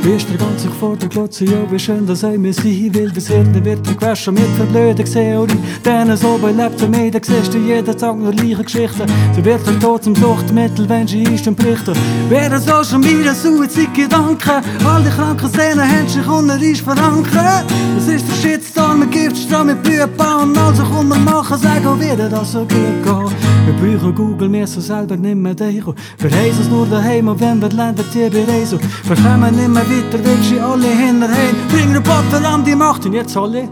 [0.04, 3.12] Bist der ganze vor der Glotze, ja, wie schön, dass ich mir sein will.
[3.12, 5.60] Das Hirn wird gewaschen mit verblöden Theorie.
[5.86, 9.06] Denen so belebt mir, da siehst du jeden Tag nur gleiche Geschichten.
[9.36, 11.94] Sie wird der Tod zum Suchtmittel, wenn sie ist und berichten.
[12.30, 14.64] Werden Social Media Suizidgedanken.
[14.84, 17.66] All die kranken Szenen haben sich unter uns verankert.
[17.96, 22.18] Das ist der Shitstorm mit Giftstrom, mit Blühbau und also komm, wir machen, sagen, wie
[22.18, 23.51] das so gut geht.
[23.80, 25.94] Wir brauchen Google, wir so selber nicht mehr denken.
[26.18, 28.80] Wir haben es nur daheim und wenn wir die Länder die bereisen.
[29.04, 31.54] Wir kommen nicht mehr weiter, weil sie alle hinterher.
[31.70, 33.70] Bring Potter an die Macht und jetzt alle.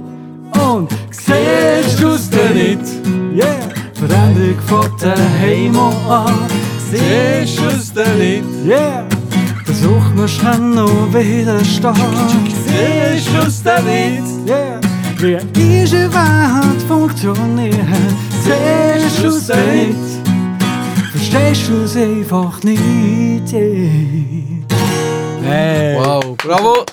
[0.71, 2.81] Und siehst du es denn nicht?
[3.35, 3.59] Yeah!
[3.93, 6.33] Veränderung von daheim an.
[6.89, 8.65] Siehst du es denn nicht?
[8.65, 9.05] Yeah!
[9.65, 11.93] Versuch mir schnell noch widerstehen.
[12.65, 14.49] Siehst du es denn nicht?
[14.49, 14.79] Yeah!
[15.53, 17.75] Wie unsere Welt funktioniert.
[18.43, 20.29] Siehst du es denn nicht?
[21.11, 23.51] Verstehst du es einfach nicht?
[23.51, 24.63] Hey,
[25.97, 26.85] Wow, bravo.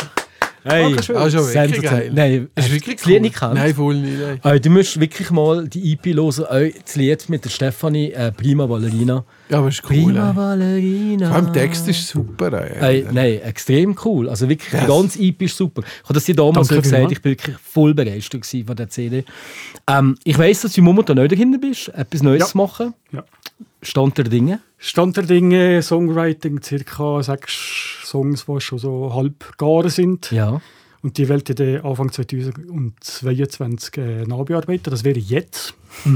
[0.67, 0.95] Hey.
[0.97, 1.83] Ah, schon wirklich sensationell.
[1.83, 2.11] geil.
[2.15, 3.21] Nein, Ist hast du wirklich das Lied cool.
[3.23, 3.55] nicht gekannt?
[3.55, 4.45] Nein, voll nicht.
[4.45, 4.63] Nein.
[4.63, 9.25] Du musst wirklich mal die EP hören, das Lied mit der Stefanie, äh, Prima Ballerina.
[9.49, 10.05] Ja, aber ist cool.
[10.13, 10.35] Prima ey.
[10.35, 11.27] Ballerina.
[11.29, 12.53] Vor allem der Text ist super.
[12.81, 13.03] Ey.
[13.03, 14.29] Ey, nein, extrem cool.
[14.29, 14.87] Also wirklich, die Yes.
[14.87, 15.83] ganze EP ist super.
[15.85, 19.25] Ich habe das dir damals Danke gesagt, ich bin wirklich voll begeistert von der CD.
[19.89, 22.47] Ähm, ich weiss, dass du momentan nicht dahinter bist, etwas Neues Ja.
[22.47, 22.95] zu machen.
[23.13, 23.25] Ja.
[23.83, 24.61] Stand der Dinge.
[24.79, 30.31] Stand der Dinge, Songwriting, circa sechs Songs, die schon so halb gar sind.
[30.31, 30.61] Ja.
[31.03, 34.91] Und die wollte ich dann Anfang 2022 äh, nachbearbeiten.
[34.91, 35.75] Das wäre jetzt.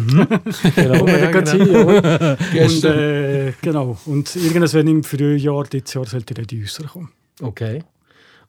[0.74, 1.00] Genau.
[1.00, 1.90] Wo wir Ja, genau.
[1.92, 2.64] ja.
[2.66, 3.96] Und, äh, genau.
[4.04, 7.10] Und irgendwann im Frühjahr dieses Jahr sollte dann die rauskommen.
[7.40, 7.82] Okay.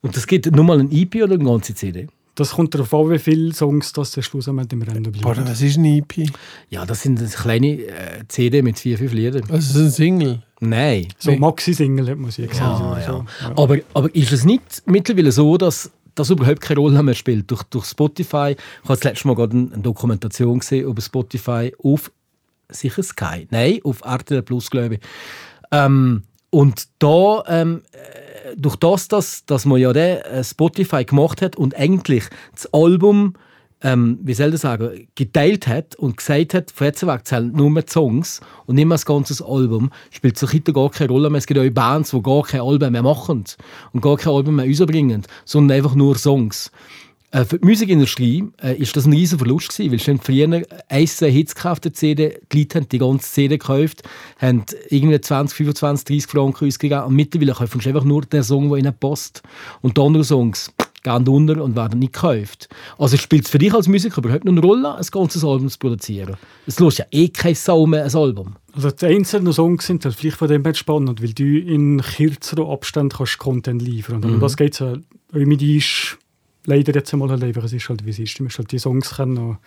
[0.02, 2.08] Und das gibt nur mal ein EP oder eine ganze CD?
[2.36, 5.46] Das kommt darauf an, wie viele Songs das der schlussendlich im Rennen bleiben.
[5.46, 6.30] was ist ein EP?
[6.70, 9.44] Ja, das sind kleine äh, CD mit vier, fünf Liedern.
[9.44, 10.44] Also, das ist ein Single.
[10.62, 11.08] Nein.
[11.18, 12.80] So Maxi-Single hat man sie gesagt.
[12.80, 13.26] Ja, oder so.
[13.42, 13.58] ja.
[13.58, 17.50] Aber, aber ist es nicht mittlerweile so, dass das überhaupt keine Rolle mehr spielt?
[17.52, 22.12] Durch, durch Spotify, ich habe das letzte Mal gerade eine Dokumentation gesehen über Spotify auf
[22.70, 25.02] sicher Sky, nein, auf RTL Plus, glaube ich.
[25.72, 31.42] Ähm, und da, ähm, äh, durch das, dass, dass man ja den, äh, Spotify gemacht
[31.42, 33.34] hat und eigentlich das Album,
[33.82, 37.72] ähm, wie soll ich sagen, geteilt hat und gesagt hat, von jetzt weg zählen nur
[37.72, 41.40] mehr Songs und nicht mehr das ganze Album, spielt es heute gar keine Rolle mehr.
[41.40, 43.46] Es gibt auch Bands, die gar keine Alben mehr machen
[43.94, 46.70] und gar kein Album mehr rausbringen, sondern einfach nur Songs.
[47.32, 51.08] Äh, für die Musikindustrie äh, ist das ein riesen Verlust gewesen, weil schon früher ein,
[51.08, 54.04] zwei Hits gekauft der CD, die Leute haben die ganze CD gekauft,
[54.40, 58.70] haben irgendwie 20, 25, 30 Franken ausgegeben und mittlerweile kaufen sie einfach nur den Song,
[58.70, 59.42] der ihnen passt.
[59.82, 62.68] Und die anderen Songs gehen unter und werden nicht gekauft.
[62.98, 65.80] Also spielt es für dich als Musiker überhaupt noch eine Rolle, ein ganzes Album zu
[65.80, 66.36] produzieren?
[66.68, 68.56] Es lässt ja eh kein Sau mehr ein Album.
[68.74, 72.68] Also die einzelnen Songs sind halt vielleicht von dem her spannend, weil du in kürzeren
[72.68, 74.28] Abständen kannst Content liefern kannst.
[74.28, 74.96] Und um das geht es ja
[75.34, 76.18] mit ist
[76.66, 78.40] leider jetzt einmal einfach, es ist halt wie es ist.
[78.40, 79.58] Du musst halt die Songs können noch,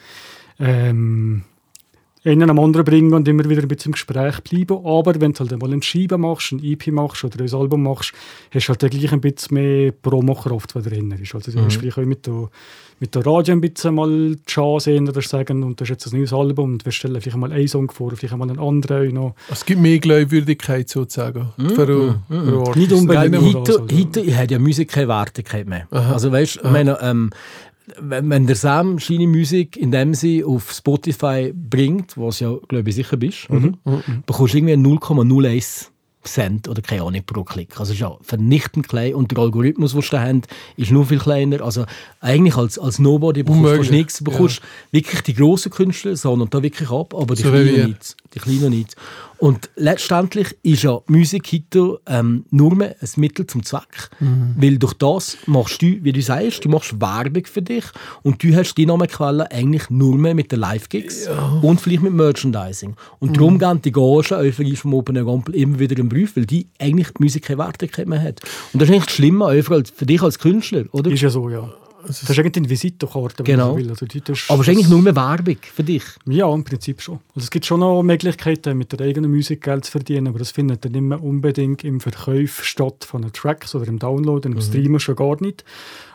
[0.59, 1.42] ähm,
[2.24, 4.84] einen am anderen bringen und immer wieder ein bisschen im Gespräch bleiben.
[4.84, 8.12] Aber wenn du halt einmal ein Scheiben machst, ein EP machst oder ein Album machst,
[8.52, 11.34] hast du halt dann gleich ein bisschen mehr Promokraft, die drin ist.
[11.34, 12.48] Also du hast vielleicht auch mit der,
[13.00, 16.12] mit der Radio ein bisschen mal die Chance dass du sagen, und das ist jetzt
[16.12, 19.12] ein neues Album und wir stellen vielleicht mal einen Song vor, vielleicht mal einen anderen.
[19.14, 19.34] Noch.
[19.50, 21.52] Es gibt mehr Glaubwürdigkeit sozusagen.
[21.58, 21.74] Für,
[22.28, 22.76] für Artists.
[22.76, 23.54] Nicht unbedingt.
[23.54, 25.87] Oder Heute, heute hat ja Musik keine Wertigkeit mehr.
[25.90, 27.30] Also weißt, ich meine, ähm,
[28.01, 32.97] wenn, der Sam seine Musik in dem sie auf Spotify bringt, was ja glaube ich
[32.97, 33.73] sicher bist, oder?
[34.27, 35.88] bekommst du irgendwie 0,01
[36.27, 37.79] Cent oder keine Ahnung pro Klick.
[37.79, 40.42] Also es ist ja vernichtend klein und der Algorithmus, den sie da haben,
[40.77, 41.61] ist nur viel kleiner.
[41.61, 41.85] Also
[42.20, 44.18] eigentlich als, als Nobody bekommst du nichts.
[44.18, 48.16] Du bekommst wirklich die grossen Künstler, sondern da wirklich ab, aber die So kleinen nicht.
[48.35, 48.97] Die kleinen nicht.
[49.38, 54.11] Und letztendlich ist ja Musik heute ähm, nur mehr ein Mittel zum Zweck.
[54.20, 54.55] Mhm.
[54.57, 57.85] Weil durch das machst du, wie du sagst, du machst Werbung für dich
[58.23, 61.29] und du hast die Namenquelle eigentlich nur mehr mit den Live-Gigs
[61.62, 62.97] und vielleicht mit Merchandising.
[63.18, 63.35] Und Mhm.
[63.35, 66.68] darum gehen die Gagen einfach vom Open Air Gampel immer wieder im Brief, weil die
[66.79, 68.40] eigentlich die Musik keine Wertigkeit mehr hat.
[68.73, 71.11] Und das ist eigentlich das Schlimme für dich als Künstler, oder?
[71.11, 71.68] Ist ja so, ja.
[72.07, 73.75] Das ist eigentlich eine Visitenkarte, wenn Genau.
[73.75, 74.23] man so will.
[74.29, 76.03] Also, Aber es ist eigentlich nur mehr Werbung für dich.
[76.27, 77.21] Ja, im Prinzip schon.
[77.35, 80.51] Also es gibt schon noch Möglichkeiten, mit der eigenen Musik Geld zu verdienen, aber das
[80.51, 84.61] findet dann nicht mehr unbedingt im Verkauf statt von den Tracks oder im Download, im
[84.61, 85.64] Streamen schon gar nicht.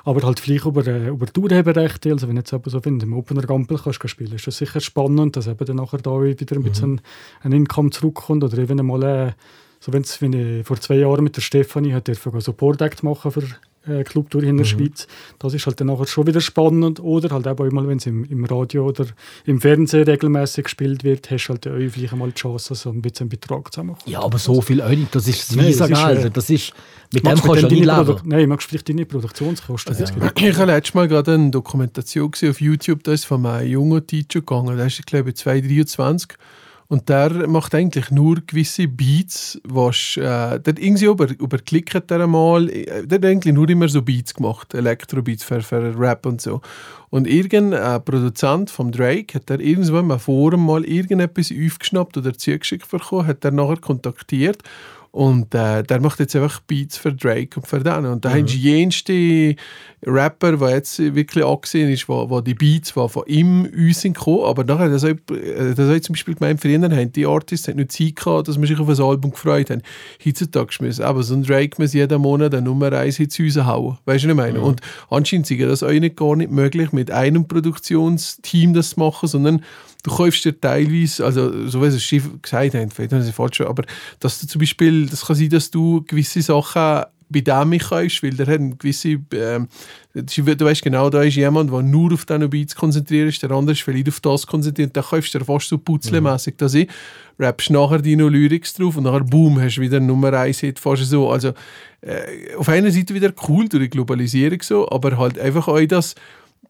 [0.03, 3.13] Aber halt vielleicht über, äh, über die Urheberrechte, also wenn jetzt jemand so findet, im
[3.13, 6.55] Opener Gampel kannst du spielen, ist das sicher spannend, dass eben dann nachher da wieder
[6.55, 7.01] ein bisschen
[7.41, 9.31] ein Income zurückkommt oder eben mal, äh,
[9.79, 13.31] so wenn ich vor zwei Jahren mit der Stefanie hat dürfen einen Support Act machen
[13.31, 13.43] für
[13.87, 15.07] äh, Clubtour in der Schweiz.
[15.39, 16.99] Das ist halt dann nachher schon wieder spannend.
[16.99, 19.05] Oder halt auch mal, wenn es im, im Radio oder
[19.45, 23.01] im Fernsehen regelmäßig gespielt wird, hast du halt auch vielleicht mal die Chance, so ein
[23.01, 23.99] bisschen einen Betrag zu machen.
[24.09, 25.13] Ja, aber so viel auch nicht.
[25.15, 26.29] Das ist das Nein, Visa das ist, äh.
[26.31, 26.73] Das ist,
[27.13, 28.21] mit dem kannst du ja nicht leben.
[28.25, 29.95] Nein, magst du vielleicht deine Produktionskosten.
[29.97, 33.45] Das gibt- Ich habe letztes Mal gerade eine Dokumentation gesehen auf YouTube, da ist von
[33.45, 36.37] einem jungen Teacher gegangen, der ist, ich glaube, 223
[36.89, 42.21] und der macht eigentlich nur gewisse Beats, was äh, der irgendwie über, überklickt hat er
[42.23, 46.41] einmal, äh, der hat eigentlich nur immer so Beats gemacht, Elektrobeats für, für Rap und
[46.41, 46.61] so.
[47.11, 52.89] Und irgendein Produzent vom Drake hat er irgendwann im Forum mal irgendetwas aufgeschnappt oder zugeschickt
[52.89, 54.63] bekommen, hat er nachher kontaktiert
[55.11, 58.05] und äh, der macht jetzt einfach Beats für Drake und für den.
[58.05, 59.55] Und da haben sie jenste
[60.05, 64.17] Rapper, der jetzt wirklich angesehen ist, wo, wo die Beats die von ihm uns sind
[64.17, 64.43] gekommen.
[64.43, 67.77] Aber nachher, das habe ich, äh, ich zum Beispiel gemeint, früher haben die Artists haben
[67.77, 69.81] nicht Zeit gehabt, dass man sich auf ein Album gefreut haben.
[70.23, 73.97] Heutzutage müssen aber so ein Drake muss jeden Monat eine Nummer 1 Hits raushauen.
[74.05, 74.61] Weißt du, was ich meine?
[74.61, 79.27] Und anscheinend ist das auch nicht gar nicht möglich, mit einem Produktionsteam das zu machen,
[79.27, 79.63] sondern
[80.03, 83.61] du kaufst dir teilweise, also so wie es Schiff gesagt haben, vielleicht haben sie falsch,
[83.61, 83.83] aber
[84.19, 88.31] dass du zum Beispiel, das kann sein, dass du gewisse Sachen bei dem kaufst, weil
[88.31, 92.49] der hat gewisse, das ist- du weißt genau, da ist jemand, der nur auf diesen
[92.49, 95.69] Beats konzentriert ist, der andere ist vielleicht auf das konzentriert, da kaufst du dir fast
[95.69, 96.89] so putzlemässig, dass ich
[97.37, 101.03] rappst nachher deine Lyrics drauf und nachher boom, hast du wieder Nummer 1 Hit, fast
[101.05, 101.49] so, also
[102.01, 106.15] äh, auf einer Seite wieder cool durch die Globalisierung so, aber halt einfach auch das,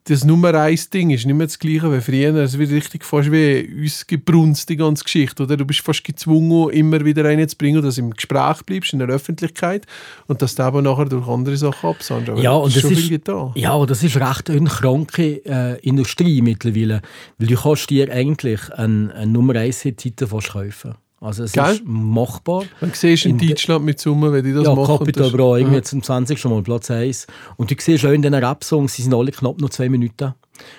[0.06, 2.36] das Nummer eins Ding ist nicht mehr das gleiche wie früher.
[2.36, 5.44] Es wird richtig fast wie uns gebrunst, die ganze Geschichte.
[5.44, 5.58] Oder?
[5.58, 9.86] Du bist fast gezwungen, immer wieder reinzubringen, dass du im Gespräch bleibst, in der Öffentlichkeit
[10.28, 12.32] und dass du aber nachher durch andere Sachen absandst.
[12.38, 13.52] Ja, und das das ist getan.
[13.56, 17.02] ja, das ist recht eine kranke äh, Industrie mittlerweile.
[17.38, 20.96] Weil du kannst dir eigentlich einen, einen Nummer 1 Titel fast kaufen.
[21.22, 21.66] Also es Gell?
[21.74, 22.64] ist machbar.
[22.80, 25.00] Man siehst in In de- Deutschland mit Summe, wenn die das ja, machen.
[25.00, 25.84] Capital Bra, irgendwie Ja.
[25.84, 26.46] zum 20.
[26.46, 27.28] Mal Platz 1.
[27.58, 30.34] Und du siehst auch in diesen Rap-Songs, sie sind alle knapp noch zwei Minuten.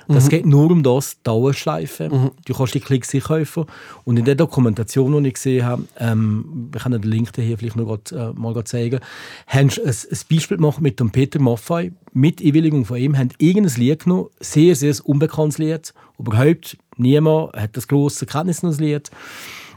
[0.09, 0.29] Das Mhm.
[0.29, 2.31] geht nur um das, Dauerschleife.
[2.45, 3.65] Du kannst die Klicks kaufen.
[4.05, 7.77] Und in der Dokumentation, die ich gesehen habe, ähm, ich kann den Link hier vielleicht
[7.77, 9.01] noch grad, äh, mal grad zeigen,
[9.47, 11.93] haben sie ein, ein Beispiel gemacht mit dem Peter Maffay.
[12.13, 15.95] Mit Einwilligung von ihm haben irgendein Lied genommen, sehr, sehr unbekanntes Lied.
[16.19, 19.11] Überhaupt niemand hat das grosse Kenntnis noch das Lied.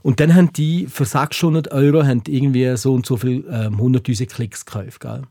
[0.04, 4.28] Und dann haben die für 600 Euro haben irgendwie so und so viel ähm, 100'000
[4.28, 5.00] Klicks gekauft.
[5.00, 5.24] Gell?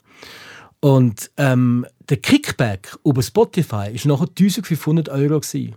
[0.81, 5.39] Und ähm, der Kickback über Spotify war nachher 1500 Euro.
[5.39, 5.77] Gewesen.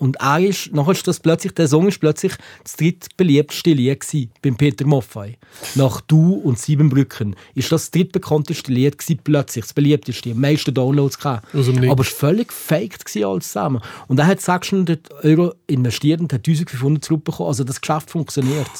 [0.00, 2.32] Und er ist, nachher ist das plötzlich, der Song ist plötzlich
[2.64, 5.36] das drittbeliebteste Lied gewesen, beim Peter Maffay.
[5.74, 10.72] Nach «Du» und «Siebenbrücken» ist das das drittbekannteste Lied gewesen, plötzlich, das beliebteste, am meisten
[10.72, 11.52] Downloads gehabt.
[11.54, 11.68] Nichts.
[11.68, 13.82] Aber es war völlig faked gewesen, alles zusammen.
[14.08, 17.48] Und er hat 600 Euro investiert und hat 1500 zurückbekommen.
[17.48, 18.70] Also das Geschäft funktioniert.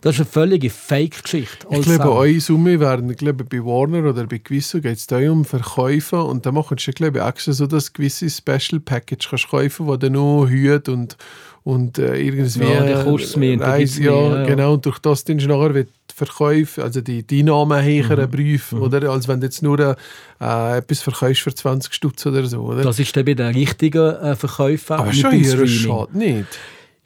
[0.00, 1.66] Das ist eine völlige Fake-Geschichte.
[1.70, 2.10] Ich glaube, zusammen.
[2.10, 6.22] eure Summe werden, ich glaube, bei Warner oder bei Gewisso geht es da um Verkäufe
[6.22, 9.96] und da machen sie, glaube ich, extra so das gewisse Special Package kannst kaufen, wo
[9.96, 11.16] dann noch Hüte und,
[11.64, 12.56] und äh, irgendwie Ja, es
[13.36, 17.40] mehr gibt's mehr, ja, genau, und durch das dann nachher wird Verkäufe, also die, die
[17.40, 18.30] Einnahmen höher Mhm.
[18.30, 19.10] prüfen, oder?
[19.10, 22.82] Als wenn du jetzt nur äh, etwas verkaufst für 20 Stutz oder so, oder?
[22.82, 24.96] Das ist dann bei den richtigen äh, Verkäufen.
[24.96, 26.46] Aber schon beim höher Streaming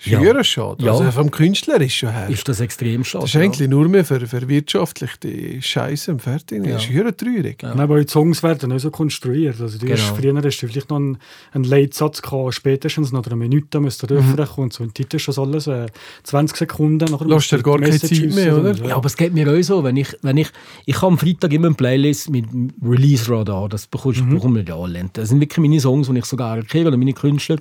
[0.06, 0.12] nicht.
[0.12, 0.20] Ja.
[0.20, 0.84] Höher schade.
[0.84, 0.92] Ja.
[0.92, 2.28] Also vom Künstler ist schon her.
[2.28, 3.24] Ist das extrem schade.
[3.24, 6.64] Das ist eigentlich nur mehr für, für wirtschaftlich die Scheiße und fertig.
[6.64, 7.62] Das ist höher traurig.
[7.62, 7.74] Ja.
[7.74, 9.60] Aber die Songs werden auch so konstruiert.
[9.60, 10.14] Also du hast, Genau.
[10.16, 11.18] früher hast du vielleicht noch einen,
[11.52, 14.70] einen Leitsatz gehabt, spätestens nach einer Minute müsste der Refrain kommen.
[14.70, 15.86] So ein Titel ist das alles äh,
[16.24, 17.10] 20 Sekunden.
[17.10, 18.74] Nachher Lass dir musst du gar keine Zeit mehr, oder?
[18.86, 20.48] Ja, aber es geht mir auch so, wenn ich, wenn ich,
[20.86, 24.30] ich habe am Freitag immer eine Playlist mit dem Release Radar, das bekommst Mhm.
[24.30, 25.08] du bekommen wir ja alle.
[25.12, 27.56] Das sind wirklich meine Songs, die ich sogar erkenne, oder meine Künstler.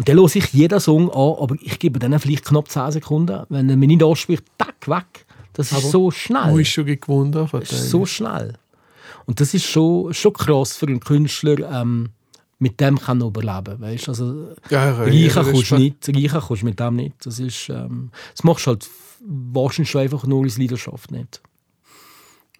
[0.00, 3.44] Und dann höre ich jeden Song an, aber ich gebe denen vielleicht knapp 10 Sekunden.
[3.50, 5.26] Wenn er mich nicht anspricht, tack, weg.
[5.52, 6.52] Das ist so schnell.
[6.52, 8.54] Wo ist schon gewohnt Das ist so schnell.
[9.26, 12.08] Und das ist schon, schon krass für einen Künstler, ähm,
[12.58, 13.78] mit dem kann er überleben.
[13.78, 14.08] Weißt?
[14.08, 17.16] Also, Ja, reichen ja, kannst du nicht, reichen kannst du mit dem nicht.
[17.26, 18.88] Das, ist, ähm, das machst du halt
[19.20, 21.42] wahrscheinlich schon einfach nur als Leidenschaft nicht.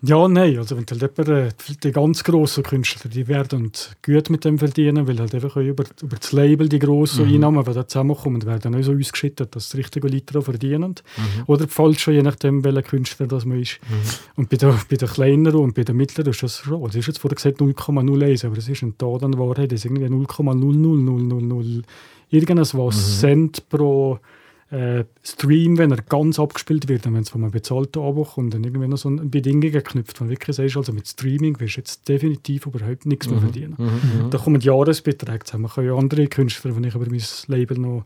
[0.02, 0.56] Ja, nein.
[0.56, 1.48] Also wenn halt jemand, äh,
[1.82, 3.70] die ganz grossen Künstler, die werden
[4.02, 7.34] gut mit dem verdienen, weil halt einfach auch über, über das Label die grossen Mhm.
[7.34, 10.94] Einnahmen, die da zusammenkommen, werden auch so ausgeschüttet, dass die richtigen Leute daran verdienen.
[11.16, 11.42] Mhm.
[11.46, 13.78] Oder die falschen, je nachdem, welcher Künstler das man ist.
[14.36, 16.82] Und bei den, bei den kleineren und bei den mittleren ist das schon.
[16.88, 19.84] Es ist jetzt vorher gesagt 0,01, aber es ist ein Tod an Wahrheit, das ist
[19.84, 21.82] irgendwie 0,00000
[22.30, 24.18] irgendwas was Cent pro
[24.70, 28.54] äh, Stream, wenn er ganz abgespielt wird, und wenn es von einem bezahlten Abo kommt,
[28.54, 31.76] dann irgendwie noch so eine Bedingung geknüpft, wenn du wirklich sagst, also mit Streaming wirst
[31.76, 33.76] du jetzt definitiv überhaupt nichts mehr verdienen.
[34.30, 35.66] Da kommen Jahresbeträge zusammen.
[35.66, 38.04] Ich habe ja andere Künstler, die ich über mein Label noch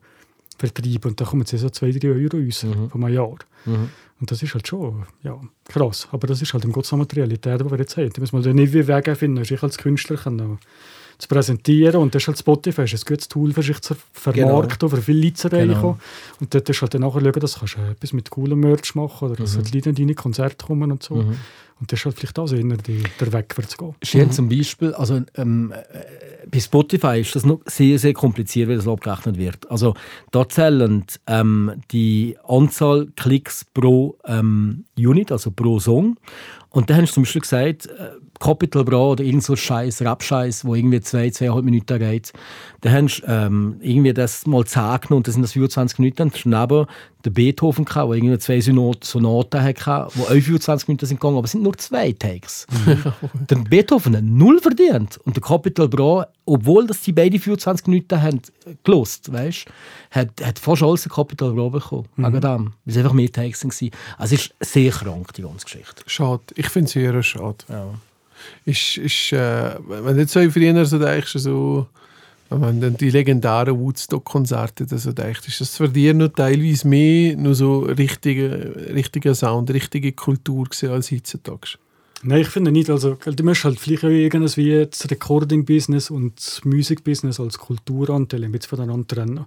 [0.58, 3.36] vertreibe, und da kommen jetzt so 2-3 Euro raus von einem Jahr.
[4.20, 6.08] Und das ist halt schon ja, krass.
[6.12, 8.10] Aber das ist halt im Gottes Namen die Realität, die wir jetzt haben.
[8.10, 10.58] Da muss man dann nicht wie Wege finden, ich als Künstler kann noch
[11.18, 11.96] zu präsentieren.
[11.96, 15.24] Und das ist halt Spotify, ist ein gutes Tool für sich zu vermarkten, für viele
[15.24, 15.74] Leute zu erreichen.
[15.74, 15.98] Genau.
[16.40, 19.36] Und dort ist halt dann nachher schauen, dass du etwas mit coolem Merch machen oder
[19.36, 21.24] dass halt Leute in deine Konzerte kommen und so.
[21.80, 23.94] Und das ist halt vielleicht auch so eher die, der Weg, für zu gehen.
[24.02, 28.76] Schön zum Beispiel, also ähm, äh, bei Spotify ist das noch sehr, sehr kompliziert, wie
[28.76, 29.70] das abgerechnet wird.
[29.70, 29.94] Also
[30.30, 36.16] da zählen ähm, die Anzahl Klicks pro ähm, Unit, also pro Song.
[36.74, 38.10] Und da haben sie zum Beispiel gesagt, äh,
[38.40, 42.32] Capital Bra oder irgend so Scheiß, Rap-Scheiß, wo irgendwie zwei, zweieinhalb Minuten geht,
[42.80, 46.16] da haben sie ähm, irgendwie das mal 10 genommen und das sind das 24 Minuten.
[46.16, 46.44] Dann hast
[47.24, 51.36] der Beethoven gehabt, der irgendwie zwei Sonat- Sonaten hatte, die auch 24 Minuten sind gegangen,
[51.38, 52.66] aber es sind nur zwei Takes.
[53.50, 58.20] der Beethoven hat null verdient und der Capital Bra, obwohl das die beiden 24 Minuten
[58.20, 58.40] haben
[58.84, 59.64] gelost, weißt,
[60.10, 62.06] hat, hat fast alles der Capital Bra bekommen.
[62.16, 62.42] Wegen dem.
[62.42, 63.90] Weil es einfach mehr Takes waren.
[64.18, 66.02] Also es ist sehr krank, die ganze Geschichte.
[66.06, 66.42] Schade.
[66.56, 67.56] Ich finde es sehr schade.
[67.70, 67.86] Ja.
[68.66, 71.86] Ist, ist, äh, wenn du jetzt so früher so denkst, so,
[72.50, 77.36] wenn man dann die legendären Woodstock-Konzerte so denkt, ist das für dich noch teilweise mehr
[77.36, 81.78] nur so richtiger richtiger Sound, richtige Kultur als heutzutage?
[82.26, 82.88] Nein, ich finde nicht.
[82.88, 88.44] Also, du musst halt vielleicht auch irgendwas wie das Recording-Business und das Music-Business als Kulturanteil
[88.44, 89.44] ein bisschen voneinander trennen.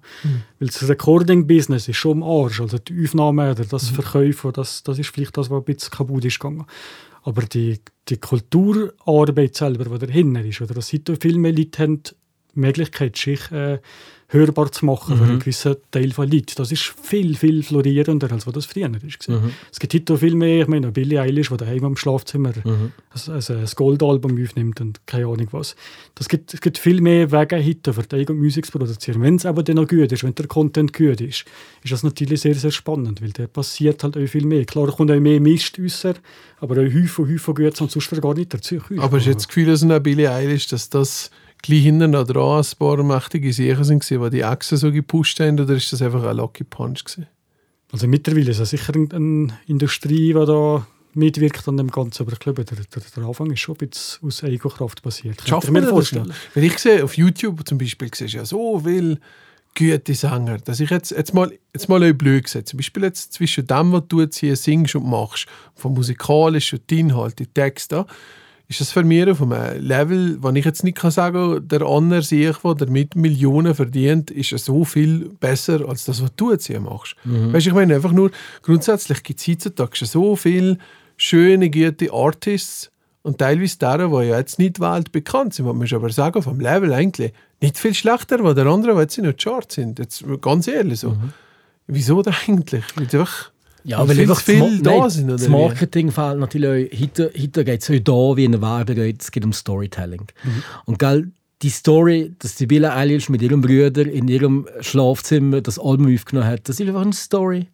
[0.59, 2.61] Weil das Recording-Business ist schon am Arsch.
[2.61, 6.25] Also die Aufnahme oder das Verkaufen, das, das ist vielleicht das, was ein bisschen kaputt
[6.25, 6.65] ist gegangen.
[7.23, 7.79] Aber die,
[8.09, 12.03] die Kulturarbeit selber, die dahinter ist, oder dass heute viel mehr Leute haben,
[12.59, 13.79] Möglichkeit, sich äh,
[14.29, 16.53] hörbar zu machen für einen gewissen Teil von Leuten.
[16.57, 18.99] Das ist viel, viel florierender, als das früher war.
[19.71, 22.51] Es gibt heute viel mehr, ich meine, Billie Eilish, die daheim im Schlafzimmer
[23.09, 25.77] also, also ein Goldalbum aufnimmt und keine Ahnung was.
[26.15, 29.21] Das gibt, es gibt viel mehr Wege heute, für die eigene Musik zu produzieren.
[29.21, 31.45] Wenn es aber dann noch gut ist, wenn der Content gut ist,
[31.83, 34.65] ist das natürlich sehr, sehr spannend, weil da passiert halt auch viel mehr.
[34.65, 36.05] Klar, da kommt auch mehr Mist raus,
[36.59, 38.81] aber auch Häufen, Häufen Gutes und sonst gar nicht dazu.
[38.97, 42.25] Aber hast du jetzt das Gefühl, dass eine Billie Eilish, dass das gleich hinten noch
[42.25, 46.01] dran ein paar mächtige Sachen sind, die die Achse so gepusht haben, oder ist das
[46.01, 47.27] einfach ein Lucky Punch gewesen?
[47.91, 52.39] Also mittlerweile ist es sicher eine- Industrie, die da mitwirkt an dem Ganzen, aber ich
[52.39, 55.37] glaube, der, der, der Anfang ist schon ein bisschen aus Eigenkraft passiert.
[55.37, 56.13] Könnte Schafft ich man mir das?
[56.53, 59.19] Wenn ich sehe, auf YouTube zum Beispiel, siehst ja so viele
[59.75, 63.33] gute Sänger, dass ich jetzt, jetzt mal, jetzt mal ein blöd gesagt, zum Beispiel jetzt
[63.33, 68.05] zwischen dem, was du jetzt hier singst und machst, vom musikalischen, die Inhalte, die Texte,
[68.69, 72.21] ist das für mich auf einem Level, wo ich jetzt nicht kann sagen der andere
[72.21, 76.67] sehe ich, der damit Millionen verdient, ist so viel besser als das, was du jetzt
[76.67, 77.15] hier machst.
[77.23, 78.31] Weißt du, ich meine einfach nur,
[78.63, 80.77] grundsätzlich gibt es heutzutage so viele
[81.15, 86.09] schöne, gute Artists und teilweise deren, die ja jetzt nicht weltbekannt sind, man muss aber
[86.09, 89.75] sagen, vom Level eigentlich nicht viel schlechter, als der andere, die jetzt in den Charts
[89.75, 89.99] sind.
[89.99, 91.15] Jetzt ganz ehrlich so.
[91.87, 92.83] Wieso denn eigentlich?
[92.95, 93.07] Weil
[93.87, 95.47] Ja, weil weil einfach viel das, da nein, sind, das?
[95.47, 96.99] Marketing fehlt natürlich auch.
[96.99, 100.27] Heute, heute geht es auch da wie in der Werbung, es geht um Storytelling.
[100.43, 100.63] Mhm.
[100.83, 105.79] Und gell, die Story, dass die Billie Eilish mit ihrem Bruder in ihrem Schlafzimmer das
[105.79, 107.67] Album aufgenommen hat, das ist einfach eine Story.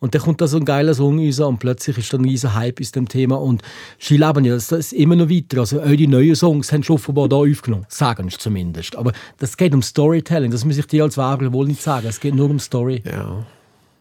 [0.00, 2.52] Und dann kommt da so ein geiler Song raus und plötzlich ist da ein riesen
[2.54, 3.36] Hype aus dem Thema.
[3.36, 3.62] Und
[4.00, 5.60] sie leben ja das ist immer noch weiter.
[5.60, 7.86] Also auch die neuen Songs haben schon offenbar da aufgenommen.
[7.88, 8.96] Sagen sie zumindest.
[8.96, 10.50] Aber das geht um Storytelling.
[10.50, 12.08] Das muss ich dir als Werber wohl nicht sagen.
[12.08, 13.04] Es geht nur um Story.
[13.06, 13.46] ja,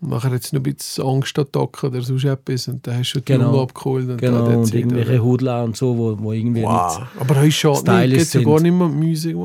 [0.04, 3.32] machen jetzt noch ein bisschen Angstattacken oder sonst etwas und dann hast du schon die
[3.34, 3.46] Genau.
[3.52, 4.10] Junge abgeholt.
[4.10, 7.00] Und Genau, da und irgendwelche Hudler und so, wo, wo irgendwie Wow.
[7.00, 7.08] nicht...
[7.20, 8.08] Aber ist schade.
[8.10, 9.36] Geht ja gar nicht mehr Musik.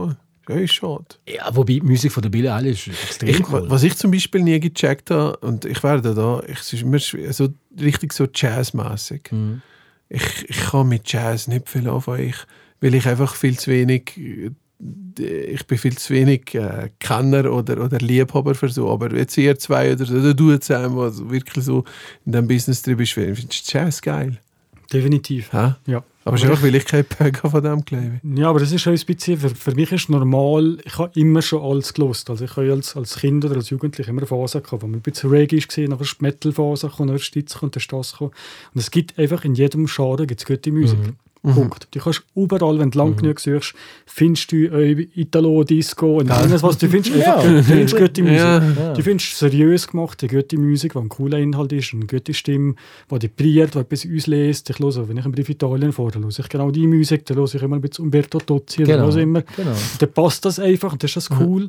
[0.46, 1.04] Das ist schade.
[1.28, 3.64] Ja, wobei die Musik von der Billie Eilish ist extrem Ich, cool.
[3.68, 6.98] Was ich zum Beispiel nie gecheckt habe, und ich werde da, ich, es ist immer
[6.98, 9.24] so richtig so jazzmäßig.
[9.30, 9.60] Mhm.
[10.08, 12.36] Ich, ich kann mit Jazz nicht viel anfangen, ich,
[12.80, 14.18] weil ich einfach viel zu wenig,
[15.18, 18.88] ich bin viel zu wenig äh, Kenner oder, oder Liebhaber für so.
[18.90, 21.84] Aber jetzt ihr zwei oder, oder du zusammen, was wirklich so
[22.24, 24.38] in diesem Business drin bist, findest du Jazz geil.
[24.92, 25.52] Definitiv.
[25.52, 25.74] Hä?
[25.86, 26.02] Ja.
[26.24, 28.86] Aber es ist einfach, weil ich kein Peg von dem glaube Ja, aber das ist
[28.86, 32.28] auch ein bisschen, für, für mich ist normal, ich habe immer schon alles gelost.
[32.28, 35.02] Also ich habe als, als Kind oder als Jugendlicher immer Phasen gehabt, wo man ein
[35.02, 38.12] bisschen Reggae war, nachher ist die Metal-Phase gekommen, dann die Stitz gekommen, dann ist das
[38.12, 38.32] gekommen.
[38.74, 40.98] Und es gibt einfach in jedem Genre gibt's gute Musik.
[41.42, 41.88] Punkt.
[41.92, 43.74] Du kannst überall, wenn du lang genug suchst,
[44.06, 47.14] findest du äh, Italo, Disco und alles, was du findest.
[47.14, 48.38] Einfach, du findest gute Musik.
[48.38, 48.92] Ja.
[48.94, 52.74] Du findest seriös gemacht, eine gute Musik, die ein cooler Inhalt ist, eine gute Stimme,
[53.10, 54.70] die depriert, die etwas auslässt.
[54.70, 57.44] Ich höre, wenn ich einen Brief Italien fahre, höre ich genau die Musik, dann höre
[57.54, 59.16] ich immer ein bisschen Umberto Tozzi, Genau, genau.
[59.16, 59.42] immer.
[59.56, 59.72] genau.
[59.98, 61.68] Dann passt das einfach und dann ist das cool.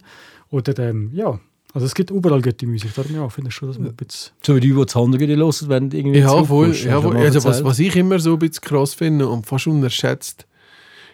[0.52, 1.40] Oder ähm, ja,
[1.74, 2.94] also es gibt überall gute Musik.
[2.96, 4.32] Darum ja, finde ich schon, dass man ein bisschen...
[4.46, 6.74] So wie die, die das andere hören, wenn du irgendwie Ja, voll.
[6.76, 7.18] Ja, voll.
[7.18, 10.48] Also, was, was ich immer so ein bisschen krass finde und fast unterschätzt,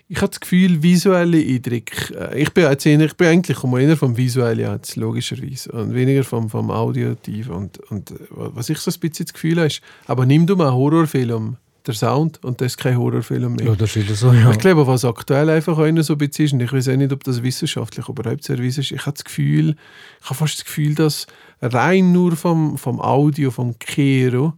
[0.08, 3.82] ich habe das Gefühl, visuelle Eindrücke, äh, ich bin, jetzt eher, ich bin eigentlich komme
[3.82, 7.54] eher vom Visuellen jetzt, logischerweise, und weniger vom, vom Audiotiven.
[7.54, 10.56] Und, und äh, was ich so ein bisschen das Gefühl habe, ist, aber nimm du
[10.56, 13.68] mal einen Horrorfilm, der Sound, und das ist kein Horrorfilm mehr.
[13.68, 14.52] Ja, das ist so, ja.
[14.52, 17.12] Ich glaube, was aktuell einfach einer so ein bisschen ist, und ich weiß auch nicht,
[17.12, 19.76] ob das wissenschaftlich überhaupt sehr ist, ich habe das Gefühl,
[20.22, 21.28] ich habe fast das Gefühl, dass
[21.62, 24.54] rein nur vom, vom Audio, vom Kero,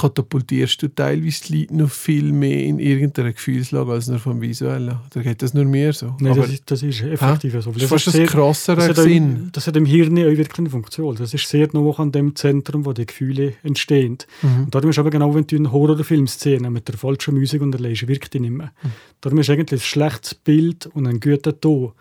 [0.00, 4.98] katapultierst du teilweise die Leute noch viel mehr in irgendeiner Gefühlslage als nur vom Visuellen.
[5.10, 6.14] Oder geht das nur mir so?
[6.20, 7.72] Nein, das, ist, das ist effektiv so.
[7.72, 9.46] das ist fast ein sehr- krasserer das hat, Sinn.
[9.46, 11.16] auch, das hat im Hirn auch wirklich eine Funktion.
[11.16, 14.18] Das ist sehr nah an dem Zentrum, wo die Gefühle entstehen.
[14.42, 14.64] Mhm.
[14.64, 18.34] Und darum ist aber genau, wenn du eine Horrorfilmszene mit der falschen Musik unterlegst, wirkt
[18.34, 18.72] die nicht mehr.
[18.82, 18.92] Mhm.
[19.20, 21.92] Darum ist eigentlich ein schlechtes Bild und ein guter Ton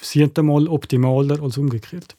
[0.00, 2.16] sind einmal optimaler als umgekehrt.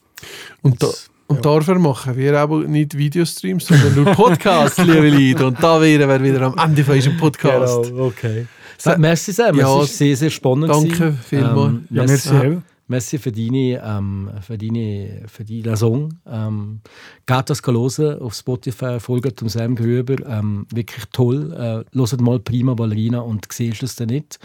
[0.62, 0.88] Und, da,
[1.28, 5.46] und dafür machen wir aber nicht Videostreams, sondern nur Podcasts, liebe Leute.
[5.48, 7.84] Und da wären wir wieder am Ende von unserem Podcast.
[7.90, 8.48] Genau, okay.
[8.78, 10.70] Sa merci Sam, Ja, es ist sehr, sehr spannend.
[10.70, 11.70] danke vielmals.
[11.74, 12.62] Ähm, Ja, merci, auch.
[12.88, 16.13] merci für deine, ähm, für deine, für deine Song.
[16.28, 16.82] Ähm,
[17.26, 20.16] geht das hören auf Spotify, folgt dem Sam Grüber.
[20.28, 21.54] Ähm, wirklich toll.
[21.54, 24.38] Äh, hört mal Prima Ballerina und siehst es dann nicht.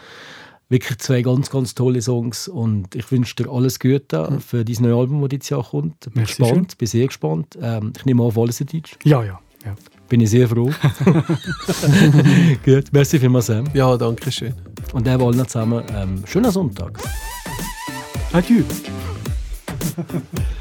[0.73, 4.97] Wirklich zwei ganz, ganz tolle Songs und ich wünsche dir alles Gute für dieses neue
[4.97, 6.01] Album, das dieses Jahr kommt.
[6.01, 7.59] Bin Merci gespannt, bin sehr gespannt.
[7.61, 8.97] Ähm, ich nehme auf alles in Deutsch.
[9.05, 9.39] Ja, ja.
[9.67, 9.75] ja.
[10.09, 10.71] Bin ich sehr froh.
[12.65, 13.67] Gut, merci vielmals Sam.
[13.75, 14.55] Ja, danke schön.
[14.95, 16.99] Und der wollen zusammen ähm, schönen Sonntag.
[18.33, 18.63] Adieu.